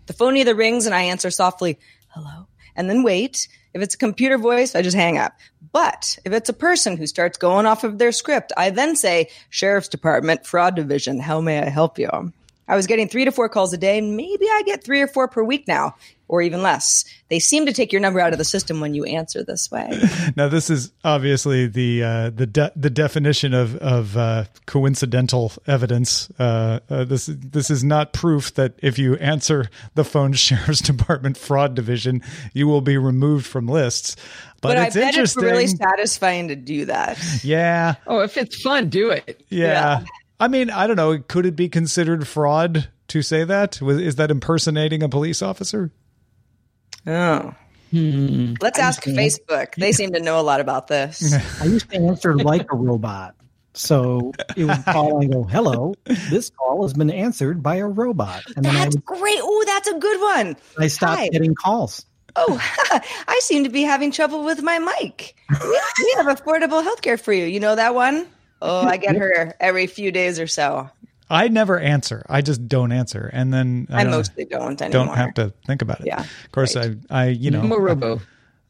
The 0.05 0.13
phone 0.13 0.37
either 0.37 0.55
rings 0.55 0.85
and 0.85 0.95
I 0.95 1.05
answer 1.05 1.31
softly, 1.31 1.79
hello, 2.09 2.47
and 2.77 2.91
then 2.91 3.03
wait. 3.03 3.49
If 3.73 3.83
it's 3.83 3.95
a 3.95 3.99
computer 3.99 4.37
voice, 4.39 4.75
I 4.75 4.83
just 4.83 4.97
hang 4.97 5.19
up. 5.19 5.33
But 5.73 6.19
if 6.25 6.33
it's 6.33 6.49
a 6.49 6.55
person 6.55 6.97
who 6.97 7.07
starts 7.07 7.39
going 7.39 7.67
off 7.67 7.85
of 7.85 7.99
their 7.99 8.13
script, 8.13 8.53
I 8.57 8.71
then 8.71 8.97
say, 8.97 9.29
Sheriff's 9.49 9.89
Department, 9.89 10.45
Fraud 10.45 10.75
Division, 10.75 11.21
how 11.21 11.41
may 11.41 11.61
I 11.61 11.69
help 11.69 11.99
you? 11.99 12.33
I 12.71 12.77
was 12.77 12.87
getting 12.87 13.09
three 13.09 13.25
to 13.25 13.33
four 13.33 13.49
calls 13.49 13.73
a 13.73 13.77
day. 13.77 14.01
Maybe 14.01 14.47
I 14.47 14.63
get 14.65 14.85
three 14.85 15.01
or 15.01 15.09
four 15.09 15.27
per 15.27 15.43
week 15.43 15.67
now, 15.67 15.97
or 16.29 16.41
even 16.41 16.63
less. 16.63 17.05
They 17.29 17.41
seem 17.41 17.67
to 17.67 17.73
take 17.73 17.93
your 17.93 18.01
number 18.01 18.21
out 18.21 18.31
of 18.33 18.39
the 18.39 18.45
system 18.45 18.79
when 18.79 18.95
you 18.95 19.05
answer 19.05 19.43
this 19.43 19.73
way. 19.73 19.91
now, 20.37 20.47
this 20.47 20.71
is 20.71 20.93
obviously 21.03 21.67
the 21.67 22.05
uh, 22.05 22.31
the 22.31 22.47
de- 22.47 22.73
the 22.77 22.89
definition 22.89 23.55
of 23.55 23.75
of 23.79 24.17
uh, 24.17 24.45
coincidental 24.67 25.53
evidence. 25.67 26.31
Uh, 26.39 26.79
uh 26.89 27.03
this 27.03 27.27
this 27.27 27.73
is 27.73 27.83
not 27.83 28.13
proof 28.13 28.55
that 28.55 28.75
if 28.79 29.01
you 29.01 29.17
answer 29.17 29.69
the 29.97 30.05
phone 30.05 30.33
sheriff's 30.35 30.81
department 30.81 31.37
fraud 31.37 31.75
division, 31.75 32.23
you 32.53 32.69
will 32.69 32.83
be 32.83 32.97
removed 32.97 33.47
from 33.47 33.67
lists. 33.67 34.15
But, 34.61 34.77
but 34.77 34.87
it's 34.87 34.97
I 34.97 35.01
bet 35.01 35.09
interesting. 35.15 35.43
it's 35.43 35.53
really 35.53 35.67
satisfying 35.67 36.49
to 36.49 36.57
do 36.57 36.85
that. 36.85 37.19
Yeah. 37.43 37.97
Oh, 38.07 38.21
if 38.21 38.37
it's 38.37 38.63
fun, 38.63 38.91
do 38.91 39.11
it. 39.11 39.43
yeah. 39.49 39.67
yeah. 39.67 40.05
I 40.41 40.49
mean, 40.49 40.71
I 40.71 40.87
don't 40.87 40.97
know. 40.97 41.19
Could 41.19 41.45
it 41.45 41.55
be 41.55 41.69
considered 41.69 42.27
fraud 42.27 42.89
to 43.09 43.23
say 43.23 43.45
that? 43.45 43.81
Is 43.83 44.17
that 44.17 44.31
impersonating 44.31 45.03
a 45.03 45.09
police 45.09 45.43
officer? 45.43 45.93
Oh. 47.07 47.55
Hmm. 47.91 48.55
Let's 48.61 48.79
I 48.79 48.83
ask 48.83 49.03
Facebook. 49.05 49.75
They 49.75 49.93
seem 49.93 50.13
to 50.13 50.21
know 50.21 50.41
a 50.41 50.43
lot 50.43 50.61
about 50.61 50.87
this. 50.87 51.35
I 51.61 51.67
used 51.67 51.91
to 51.91 51.97
answer 51.97 52.35
like 52.35 52.73
a 52.73 52.77
robot. 52.77 53.35
So 53.75 54.33
it 54.57 54.65
would 54.65 54.85
call 54.85 55.21
and 55.21 55.33
go, 55.33 55.45
hello, 55.45 55.95
this 56.05 56.51
call 56.51 56.83
has 56.83 56.93
been 56.93 57.11
answered 57.11 57.63
by 57.63 57.77
a 57.77 57.87
robot. 57.87 58.43
And 58.57 58.65
then 58.65 58.75
that's 58.75 58.97
would, 58.97 59.05
great. 59.05 59.39
Oh, 59.41 59.65
that's 59.67 59.89
a 59.89 59.99
good 59.99 60.21
one. 60.21 60.57
I 60.79 60.89
stopped 60.89 61.21
Hi. 61.21 61.29
getting 61.29 61.55
calls. 61.55 62.05
Oh, 62.37 62.61
I 63.29 63.39
seem 63.43 63.65
to 63.65 63.71
be 63.71 63.83
having 63.83 64.11
trouble 64.11 64.45
with 64.45 64.63
my 64.63 64.79
mic. 64.79 65.37
we 65.51 66.15
have 66.17 66.27
affordable 66.27 66.85
healthcare 66.85 67.21
for 67.21 67.33
you. 67.33 67.45
You 67.45 67.61
know 67.61 67.77
that 67.77 67.95
one? 67.95 68.27
Oh, 68.63 68.87
I 68.87 68.97
get 68.97 69.17
her 69.17 69.55
every 69.61 69.87
few 69.87 70.13
days 70.13 70.39
or 70.39 70.47
so. 70.47 70.91
I 71.29 71.49
never 71.49 71.79
answer. 71.79 72.27
I 72.29 72.43
just 72.43 72.67
don't 72.67 72.91
answer, 72.91 73.31
and 73.33 73.55
then 73.55 73.87
I, 73.91 74.01
I 74.01 74.05
don't, 74.05 74.11
mostly 74.11 74.45
don't 74.45 74.81
anymore. 74.83 75.07
Don't 75.07 75.17
have 75.17 75.35
to 75.35 75.53
think 75.65 75.81
about 75.81 76.01
it. 76.01 76.07
Yeah, 76.07 76.21
of 76.21 76.53
course. 76.53 76.75
Right. 76.75 76.97
I, 77.09 77.25
I, 77.25 77.29
you 77.29 77.51
know, 77.51 77.63
Morobo. 77.63 78.21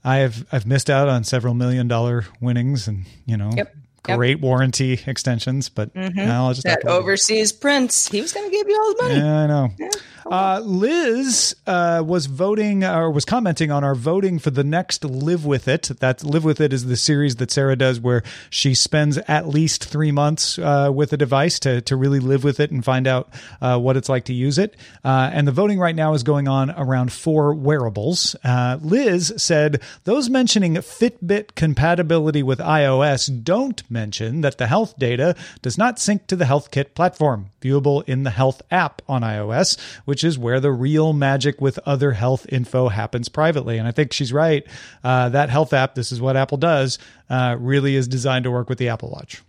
I 0.05 0.19
have 0.19 0.47
I've 0.53 0.67
missed 0.67 0.91
out 0.91 1.09
on 1.09 1.25
several 1.25 1.55
million 1.55 1.89
dollar 1.89 2.27
winnings, 2.41 2.87
and 2.87 3.07
you 3.25 3.37
know, 3.37 3.51
yep 3.57 3.75
great 4.03 4.39
yep. 4.39 4.41
warranty 4.41 5.01
extensions, 5.07 5.69
but 5.69 5.93
mm-hmm. 5.95 6.19
I'll 6.19 6.53
just 6.53 6.65
that 6.65 6.87
overseas 6.87 7.53
prince. 7.53 8.09
He 8.09 8.21
was 8.21 8.33
going 8.33 8.49
to 8.49 8.57
give 8.57 8.69
you 8.69 8.81
all 8.81 8.95
the 8.95 9.03
money. 9.03 9.15
Yeah, 9.17 9.41
I 9.41 9.47
know. 9.47 9.69
Yeah. 9.79 9.89
Uh, 10.31 10.61
Liz 10.65 11.57
uh, 11.67 12.05
was 12.07 12.27
voting 12.27 12.85
or 12.85 13.11
was 13.11 13.25
commenting 13.25 13.73
on 13.73 13.83
our 13.83 13.97
voting 13.97 14.39
for 14.39 14.51
the 14.51 14.63
next 14.63 15.05
Live 15.05 15.45
With 15.45 15.67
It. 15.67 15.91
That 15.99 16.23
Live 16.23 16.45
With 16.45 16.61
It 16.61 16.73
is 16.73 16.85
the 16.85 16.97
series 16.97 17.37
that 17.37 17.51
Sarah 17.51 17.75
does 17.75 17.99
where 17.99 18.23
she 18.49 18.75
spends 18.75 19.19
at 19.27 19.49
least 19.49 19.85
three 19.85 20.13
months 20.13 20.57
uh, 20.59 20.91
with 20.95 21.13
a 21.13 21.17
device 21.17 21.59
to, 21.61 21.81
to 21.83 21.97
really 21.97 22.21
live 22.21 22.45
with 22.45 22.61
it 22.61 22.71
and 22.71 22.85
find 22.85 23.09
out 23.09 23.29
uh, 23.61 23.79
what 23.79 23.97
it's 23.97 24.09
like 24.09 24.27
to 24.27 24.33
use 24.33 24.57
it. 24.57 24.77
Uh, 25.03 25.31
and 25.33 25.49
the 25.49 25.53
voting 25.53 25.81
right 25.81 25.97
now 25.97 26.15
is 26.15 26.23
going 26.23 26.47
on 26.47 26.71
around 26.71 27.13
four 27.13 27.53
wearables. 27.53 28.37
Uh, 28.45 28.79
Liz 28.81 29.33
said 29.37 29.83
those 30.05 30.31
mentioning 30.31 30.75
Fitbit 30.75 31.57
compatibility 31.57 32.43
with 32.43 32.61
iOS 32.61 33.43
don't 33.43 33.90
mention 33.91 34.41
that 34.43 34.59
the 34.59 34.67
health 34.67 34.99
data 34.99 35.35
does 35.63 35.77
not 35.77 35.99
sync 35.99 36.27
to 36.29 36.37
the 36.37 36.45
HealthKit 36.45 36.95
platform, 36.95 37.51
viewable 37.61 38.03
in 38.09 38.23
the 38.23 38.31
Health 38.31 38.63
app 38.71 39.03
on 39.09 39.23
iOS, 39.23 39.79
which 40.05 40.25
is 40.25 40.39
where 40.39 40.61
the 40.61 40.73
real 40.73 41.13
magic 41.13 41.61
with 41.61 41.79
other 41.85 42.13
health 42.13 42.47
info 42.49 42.89
happens 42.89 43.29
privately. 43.29 43.79
And 43.79 43.87
I 43.87 43.93
think 43.93 44.13
she's 44.13 44.33
right. 44.33 44.67
Uh, 45.03 45.29
that 45.31 45.51
Health 45.51 45.73
app, 45.73 45.95
this 45.95 46.13
is 46.13 46.21
what 46.21 46.37
Apple 46.37 46.59
does, 46.59 46.99
uh, 47.29 47.57
really 47.59 47.97
is 47.97 48.09
designed 48.09 48.45
to 48.45 48.51
work 48.51 48.69
with 48.69 48.79
the 48.79 48.89
Apple 48.89 49.11
Watch. 49.11 49.43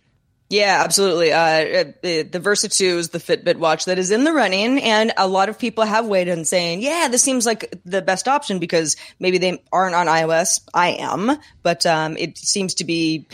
Yeah, 0.52 0.82
absolutely. 0.84 1.32
Uh, 1.32 1.94
the, 2.02 2.24
the 2.24 2.40
Versa 2.40 2.68
2 2.68 2.98
is 2.98 3.10
the 3.10 3.20
Fitbit 3.20 3.56
watch 3.56 3.86
that 3.86 3.98
is 3.98 4.12
in 4.12 4.26
the 4.26 4.34
running. 4.34 4.82
And 4.82 5.14
a 5.16 5.26
lot 5.26 5.48
of 5.48 5.58
people 5.58 5.86
have 5.86 6.08
weighed 6.08 6.28
in 6.28 6.44
saying, 6.44 6.82
yeah, 6.82 7.08
this 7.10 7.24
seems 7.24 7.46
like 7.46 7.74
the 7.86 8.02
best 8.02 8.28
option 8.28 8.60
because 8.60 8.98
maybe 9.18 9.38
they 9.38 9.64
aren't 9.72 9.96
on 9.96 10.08
iOS. 10.08 10.60
I 10.74 10.90
am, 10.90 11.38
but 11.64 11.86
um, 11.86 12.18
it 12.18 12.38
seems 12.38 12.74
to 12.76 12.84
be 12.84 13.28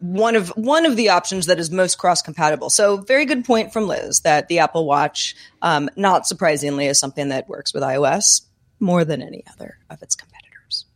one 0.00 0.36
of 0.36 0.48
one 0.50 0.86
of 0.86 0.96
the 0.96 1.10
options 1.10 1.46
that 1.46 1.58
is 1.58 1.70
most 1.70 1.98
cross 1.98 2.22
compatible. 2.22 2.70
So 2.70 2.98
very 2.98 3.24
good 3.26 3.44
point 3.44 3.72
from 3.72 3.86
Liz 3.86 4.20
that 4.20 4.48
the 4.48 4.60
Apple 4.60 4.86
Watch, 4.86 5.34
um, 5.62 5.90
not 5.96 6.26
surprisingly, 6.26 6.86
is 6.86 6.98
something 6.98 7.28
that 7.28 7.48
works 7.48 7.74
with 7.74 7.82
iOS 7.82 8.42
more 8.80 9.04
than 9.04 9.22
any 9.22 9.44
other 9.52 9.78
of 9.90 10.02
its 10.02 10.14
competitors. 10.14 10.86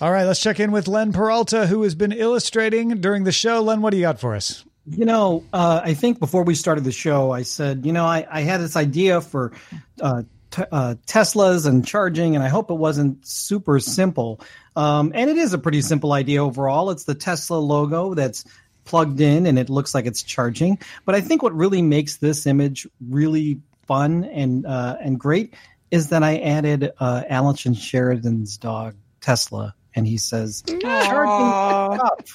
All 0.00 0.10
right, 0.10 0.24
let's 0.24 0.40
check 0.40 0.60
in 0.60 0.72
with 0.72 0.88
Len 0.88 1.12
Peralta, 1.12 1.66
who 1.66 1.82
has 1.82 1.94
been 1.94 2.12
illustrating 2.12 3.00
during 3.00 3.24
the 3.24 3.32
show. 3.32 3.60
Len, 3.60 3.82
what 3.82 3.90
do 3.90 3.96
you 3.96 4.02
got 4.02 4.20
for 4.20 4.34
us? 4.34 4.64
You 4.86 5.04
know, 5.04 5.44
uh, 5.52 5.82
I 5.84 5.94
think 5.94 6.18
before 6.18 6.42
we 6.42 6.54
started 6.54 6.84
the 6.84 6.92
show, 6.92 7.30
I 7.30 7.42
said, 7.42 7.84
you 7.84 7.92
know, 7.92 8.06
I, 8.06 8.26
I 8.30 8.40
had 8.40 8.60
this 8.60 8.76
idea 8.76 9.20
for 9.20 9.52
uh, 10.00 10.22
t- 10.50 10.62
uh, 10.70 10.96
Teslas 11.06 11.66
and 11.66 11.86
charging, 11.86 12.34
and 12.34 12.44
I 12.44 12.48
hope 12.48 12.70
it 12.70 12.74
wasn't 12.74 13.26
super 13.26 13.80
simple. 13.80 14.40
Um, 14.76 15.12
and 15.14 15.28
it 15.30 15.36
is 15.36 15.52
a 15.52 15.58
pretty 15.58 15.82
simple 15.82 16.12
idea 16.12 16.44
overall. 16.44 16.90
It's 16.90 17.04
the 17.04 17.14
Tesla 17.14 17.56
logo 17.56 18.14
that's 18.14 18.44
plugged 18.84 19.20
in 19.20 19.46
and 19.46 19.58
it 19.58 19.68
looks 19.68 19.94
like 19.94 20.06
it's 20.06 20.22
charging. 20.22 20.78
But 21.04 21.14
I 21.14 21.20
think 21.20 21.42
what 21.42 21.54
really 21.54 21.82
makes 21.82 22.16
this 22.16 22.46
image 22.46 22.86
really 23.08 23.60
fun 23.86 24.24
and 24.24 24.66
uh, 24.66 24.96
and 25.00 25.18
great 25.18 25.54
is 25.90 26.08
that 26.08 26.22
I 26.22 26.38
added 26.38 26.92
uh, 26.98 27.22
Allison 27.28 27.74
Sheridan's 27.74 28.56
dog 28.56 28.94
Tesla, 29.20 29.74
and 29.94 30.06
he 30.06 30.18
says, 30.18 30.62
"Charging 30.66 32.00
up." 32.00 32.26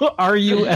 Are 0.18 0.36
you? 0.36 0.68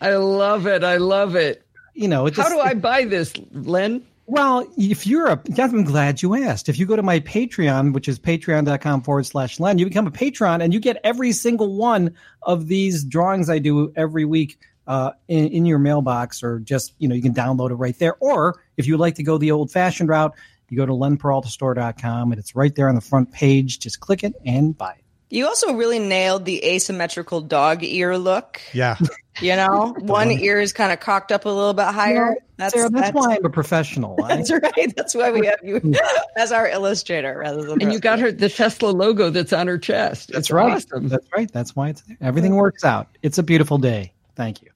I 0.00 0.14
love 0.14 0.66
it. 0.66 0.82
I 0.82 0.96
love 0.96 1.36
it. 1.36 1.66
You 1.94 2.08
know, 2.08 2.30
how 2.34 2.48
do 2.48 2.58
I 2.58 2.74
buy 2.74 3.04
this, 3.04 3.34
Len? 3.52 4.06
Well, 4.30 4.64
if 4.76 5.08
you're 5.08 5.26
a, 5.26 5.42
I'm 5.58 5.82
glad 5.82 6.22
you 6.22 6.36
asked. 6.36 6.68
If 6.68 6.78
you 6.78 6.86
go 6.86 6.94
to 6.94 7.02
my 7.02 7.18
Patreon, 7.18 7.92
which 7.92 8.06
is 8.06 8.20
patreon.com 8.20 9.02
forward 9.02 9.26
slash 9.26 9.58
Len, 9.58 9.76
you 9.76 9.86
become 9.86 10.06
a 10.06 10.12
patron 10.12 10.60
and 10.60 10.72
you 10.72 10.78
get 10.78 10.98
every 11.02 11.32
single 11.32 11.74
one 11.74 12.14
of 12.42 12.68
these 12.68 13.02
drawings 13.02 13.50
I 13.50 13.58
do 13.58 13.92
every 13.96 14.24
week 14.24 14.60
uh, 14.86 15.10
in, 15.26 15.48
in 15.48 15.66
your 15.66 15.80
mailbox, 15.80 16.44
or 16.44 16.60
just, 16.60 16.94
you 16.98 17.08
know, 17.08 17.16
you 17.16 17.22
can 17.22 17.34
download 17.34 17.72
it 17.72 17.74
right 17.74 17.98
there. 17.98 18.14
Or 18.20 18.62
if 18.76 18.86
you 18.86 18.96
like 18.96 19.16
to 19.16 19.24
go 19.24 19.36
the 19.36 19.50
old 19.50 19.72
fashioned 19.72 20.08
route, 20.08 20.32
you 20.68 20.76
go 20.76 20.86
to 20.86 20.92
lenperaltastore.com 20.92 22.30
and 22.30 22.38
it's 22.38 22.54
right 22.54 22.72
there 22.76 22.88
on 22.88 22.94
the 22.94 23.00
front 23.00 23.32
page. 23.32 23.80
Just 23.80 23.98
click 23.98 24.22
it 24.22 24.34
and 24.46 24.78
buy 24.78 24.92
it. 24.92 24.99
You 25.30 25.46
also 25.46 25.74
really 25.74 26.00
nailed 26.00 26.44
the 26.44 26.64
asymmetrical 26.64 27.40
dog 27.40 27.84
ear 27.84 28.18
look. 28.18 28.60
Yeah. 28.74 28.96
You 29.40 29.54
know, 29.54 29.94
one 30.00 30.32
ear 30.32 30.60
is 30.60 30.72
kind 30.72 30.92
of 30.92 30.98
cocked 30.98 31.30
up 31.30 31.44
a 31.44 31.48
little 31.48 31.72
bit 31.72 31.86
higher. 31.86 32.36
that's, 32.56 32.74
Sarah, 32.74 32.90
that's, 32.90 33.12
that's 33.12 33.14
why 33.14 33.36
I'm 33.36 33.44
a 33.44 33.48
professional. 33.48 34.16
That's 34.28 34.50
right. 34.50 34.94
That's 34.96 35.14
why 35.14 35.30
we 35.30 35.46
have 35.46 35.60
you 35.62 35.74
mm. 35.80 35.96
as 36.36 36.50
our 36.50 36.68
illustrator 36.68 37.38
rather 37.38 37.62
than. 37.62 37.80
And 37.80 37.92
you 37.92 38.00
got 38.00 38.18
her 38.18 38.32
the 38.32 38.48
Tesla 38.48 38.88
logo 38.88 39.30
that's 39.30 39.52
on 39.52 39.68
her 39.68 39.78
chest. 39.78 40.28
That's, 40.28 40.48
that's 40.48 40.50
right. 40.50 40.72
Awesome. 40.72 41.08
That's 41.08 41.26
right. 41.34 41.50
That's 41.50 41.74
why 41.74 41.90
it's 41.90 42.02
there. 42.02 42.16
Everything 42.20 42.56
works 42.56 42.84
out. 42.84 43.08
It's 43.22 43.38
a 43.38 43.42
beautiful 43.42 43.78
day. 43.78 44.12
Thank 44.34 44.62
you. 44.62 44.70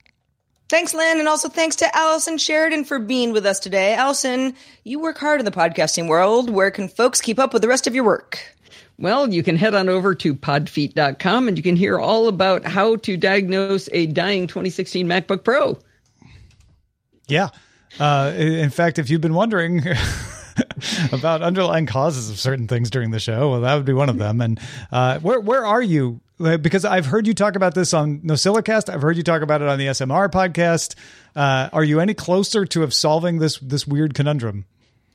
Thanks, 0.67 0.95
Len, 0.95 1.19
and 1.19 1.27
also 1.27 1.47
thanks 1.47 1.75
to 1.77 1.95
Allison 1.95 2.39
Sheridan 2.39 2.85
for 2.85 2.97
being 2.97 3.33
with 3.33 3.45
us 3.45 3.59
today. 3.59 3.93
Allison, 3.93 4.55
you 4.83 4.99
work 4.99 5.19
hard 5.19 5.39
in 5.39 5.45
the 5.45 5.51
podcasting 5.51 6.07
world. 6.07 6.49
Where 6.49 6.71
can 6.71 6.87
folks 6.87 7.21
keep 7.21 7.37
up 7.37 7.53
with 7.53 7.61
the 7.61 7.67
rest 7.67 7.85
of 7.85 7.93
your 7.93 8.03
work? 8.03 8.54
Well, 8.97 9.33
you 9.33 9.43
can 9.43 9.57
head 9.57 9.75
on 9.75 9.89
over 9.89 10.15
to 10.15 10.33
podfeet.com 10.33 11.47
and 11.47 11.57
you 11.57 11.63
can 11.63 11.75
hear 11.75 11.99
all 11.99 12.27
about 12.27 12.65
how 12.65 12.95
to 12.97 13.17
diagnose 13.17 13.89
a 13.91 14.05
dying 14.07 14.47
2016 14.47 15.05
MacBook 15.05 15.43
Pro. 15.43 15.77
Yeah. 17.27 17.49
Uh, 17.99 18.33
in 18.35 18.69
fact, 18.69 18.99
if 18.99 19.09
you've 19.09 19.21
been 19.21 19.33
wondering 19.33 19.83
about 21.11 21.41
underlying 21.41 21.85
causes 21.85 22.29
of 22.29 22.39
certain 22.39 22.67
things 22.67 22.89
during 22.89 23.11
the 23.11 23.19
show, 23.19 23.51
well, 23.51 23.61
that 23.61 23.75
would 23.75 23.85
be 23.85 23.93
one 23.93 24.09
of 24.09 24.17
them. 24.17 24.41
And 24.41 24.59
uh, 24.91 25.19
where 25.19 25.39
where 25.39 25.65
are 25.65 25.81
you? 25.81 26.21
Because 26.37 26.83
I've 26.83 27.05
heard 27.05 27.27
you 27.27 27.33
talk 27.33 27.55
about 27.55 27.75
this 27.75 27.93
on 27.93 28.19
NosillaCast. 28.19 28.93
I've 28.93 29.01
heard 29.01 29.15
you 29.15 29.23
talk 29.23 29.41
about 29.41 29.61
it 29.61 29.69
on 29.69 29.79
the 29.79 29.87
SMR 29.87 30.29
podcast. 30.29 30.95
Uh, 31.33 31.69
are 31.71 31.83
you 31.83 32.01
any 32.01 32.13
closer 32.13 32.65
to 32.65 32.83
of 32.83 32.93
solving 32.93 33.39
this 33.39 33.57
this 33.59 33.87
weird 33.87 34.13
conundrum? 34.13 34.65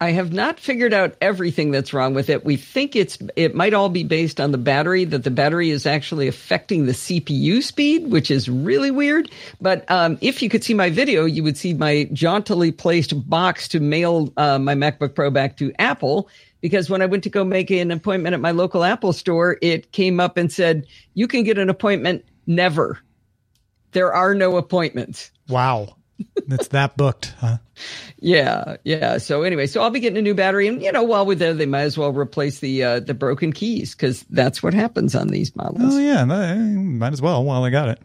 I 0.02 0.12
have 0.12 0.32
not 0.32 0.58
figured 0.58 0.94
out 0.94 1.14
everything 1.20 1.72
that's 1.72 1.92
wrong 1.92 2.14
with 2.14 2.30
it. 2.30 2.42
We 2.42 2.56
think 2.56 2.96
it's 2.96 3.18
it 3.36 3.54
might 3.54 3.74
all 3.74 3.90
be 3.90 4.02
based 4.02 4.40
on 4.40 4.50
the 4.50 4.56
battery 4.56 5.04
that 5.04 5.24
the 5.24 5.30
battery 5.30 5.68
is 5.68 5.84
actually 5.84 6.26
affecting 6.26 6.86
the 6.86 6.92
CPU 6.92 7.62
speed, 7.62 8.10
which 8.10 8.30
is 8.30 8.48
really 8.48 8.90
weird. 8.90 9.30
But 9.60 9.88
um, 9.90 10.16
if 10.22 10.40
you 10.40 10.48
could 10.48 10.64
see 10.64 10.72
my 10.72 10.88
video, 10.88 11.26
you 11.26 11.42
would 11.42 11.58
see 11.58 11.74
my 11.74 12.08
jauntily 12.14 12.72
placed 12.72 13.28
box 13.28 13.68
to 13.68 13.80
mail 13.80 14.32
uh, 14.38 14.58
my 14.58 14.74
MacBook 14.74 15.14
Pro 15.14 15.30
back 15.30 15.58
to 15.58 15.70
Apple. 15.78 16.30
Because 16.62 16.88
when 16.88 17.02
I 17.02 17.06
went 17.06 17.22
to 17.24 17.30
go 17.30 17.44
make 17.44 17.70
an 17.70 17.90
appointment 17.90 18.32
at 18.32 18.40
my 18.40 18.52
local 18.52 18.84
Apple 18.84 19.12
store, 19.12 19.58
it 19.60 19.92
came 19.92 20.18
up 20.18 20.38
and 20.38 20.50
said, 20.50 20.86
"You 21.12 21.28
can 21.28 21.42
get 21.42 21.58
an 21.58 21.68
appointment 21.68 22.24
never. 22.46 22.98
There 23.92 24.14
are 24.14 24.34
no 24.34 24.56
appointments." 24.56 25.30
Wow. 25.46 25.96
It's 26.52 26.68
that 26.68 26.96
booked, 26.96 27.34
huh? 27.38 27.58
Yeah, 28.18 28.76
yeah. 28.84 29.18
So 29.18 29.42
anyway, 29.42 29.66
so 29.66 29.82
I'll 29.82 29.90
be 29.90 30.00
getting 30.00 30.18
a 30.18 30.22
new 30.22 30.34
battery, 30.34 30.68
and 30.68 30.82
you 30.82 30.92
know, 30.92 31.02
while 31.02 31.26
we're 31.26 31.36
there, 31.36 31.54
they 31.54 31.66
might 31.66 31.82
as 31.82 31.96
well 31.96 32.12
replace 32.12 32.60
the 32.60 32.84
uh, 32.84 33.00
the 33.00 33.14
broken 33.14 33.52
keys 33.52 33.94
because 33.94 34.24
that's 34.30 34.62
what 34.62 34.74
happens 34.74 35.14
on 35.14 35.28
these 35.28 35.54
models. 35.56 35.94
Oh 35.94 35.98
yeah, 35.98 36.24
might 36.24 37.12
as 37.12 37.22
well 37.22 37.44
while 37.44 37.64
I 37.64 37.70
got 37.70 37.88
it. 37.88 38.02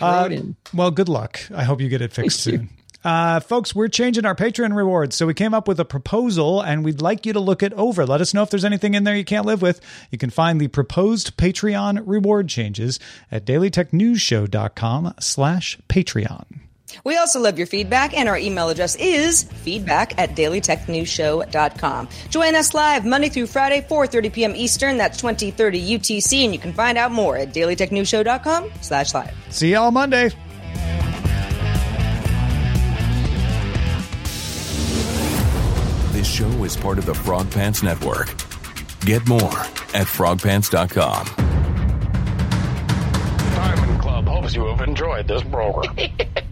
Uh, 0.00 0.28
it 0.30 0.44
well, 0.74 0.90
good 0.90 1.08
luck. 1.08 1.40
I 1.54 1.64
hope 1.64 1.80
you 1.80 1.88
get 1.88 2.02
it 2.02 2.12
fixed 2.12 2.40
soon. 2.40 2.70
Uh, 3.04 3.40
folks, 3.40 3.74
we're 3.74 3.88
changing 3.88 4.24
our 4.24 4.34
Patreon 4.34 4.76
rewards. 4.76 5.16
So 5.16 5.26
we 5.26 5.34
came 5.34 5.54
up 5.54 5.66
with 5.66 5.80
a 5.80 5.84
proposal 5.84 6.60
and 6.60 6.84
we'd 6.84 7.02
like 7.02 7.26
you 7.26 7.32
to 7.32 7.40
look 7.40 7.62
it 7.62 7.72
over. 7.72 8.06
Let 8.06 8.20
us 8.20 8.32
know 8.32 8.42
if 8.42 8.50
there's 8.50 8.64
anything 8.64 8.94
in 8.94 9.04
there 9.04 9.16
you 9.16 9.24
can't 9.24 9.46
live 9.46 9.62
with. 9.62 9.80
You 10.10 10.18
can 10.18 10.30
find 10.30 10.60
the 10.60 10.68
proposed 10.68 11.36
Patreon 11.36 12.02
reward 12.06 12.48
changes 12.48 13.00
at 13.30 13.44
dailytechnewsshow.com 13.44 15.14
slash 15.18 15.78
Patreon. 15.88 16.60
We 17.04 17.16
also 17.16 17.40
love 17.40 17.58
your 17.58 17.66
feedback, 17.66 18.16
and 18.16 18.28
our 18.28 18.38
email 18.38 18.68
address 18.68 18.96
is 18.96 19.44
feedback 19.44 20.18
at 20.18 20.36
dailytechnewsshow.com. 20.36 22.08
Join 22.28 22.54
us 22.54 22.74
live 22.74 23.04
Monday 23.04 23.28
through 23.28 23.46
Friday, 23.46 23.86
4.30 23.88 24.32
p.m. 24.32 24.56
Eastern. 24.56 24.96
That's 24.96 25.18
2030 25.18 25.98
UTC, 25.98 26.44
and 26.44 26.52
you 26.52 26.58
can 26.58 26.72
find 26.72 26.98
out 26.98 27.12
more 27.12 27.36
at 27.36 27.52
dailytechnewsshow.com 27.52 28.70
slash 28.80 29.14
live. 29.14 29.34
See 29.50 29.72
y'all 29.72 29.90
Monday. 29.90 30.30
This 36.12 36.30
show 36.30 36.64
is 36.64 36.76
part 36.76 36.98
of 36.98 37.06
the 37.06 37.14
Frog 37.14 37.50
Pants 37.50 37.82
Network. 37.82 38.28
Get 39.00 39.26
more 39.26 39.40
at 39.92 40.06
frogpants.com. 40.06 41.26
Diamond 43.54 44.00
Club 44.00 44.28
hopes 44.28 44.54
you 44.54 44.66
have 44.66 44.80
enjoyed 44.86 45.26
this 45.26 45.42
program. 45.42 45.96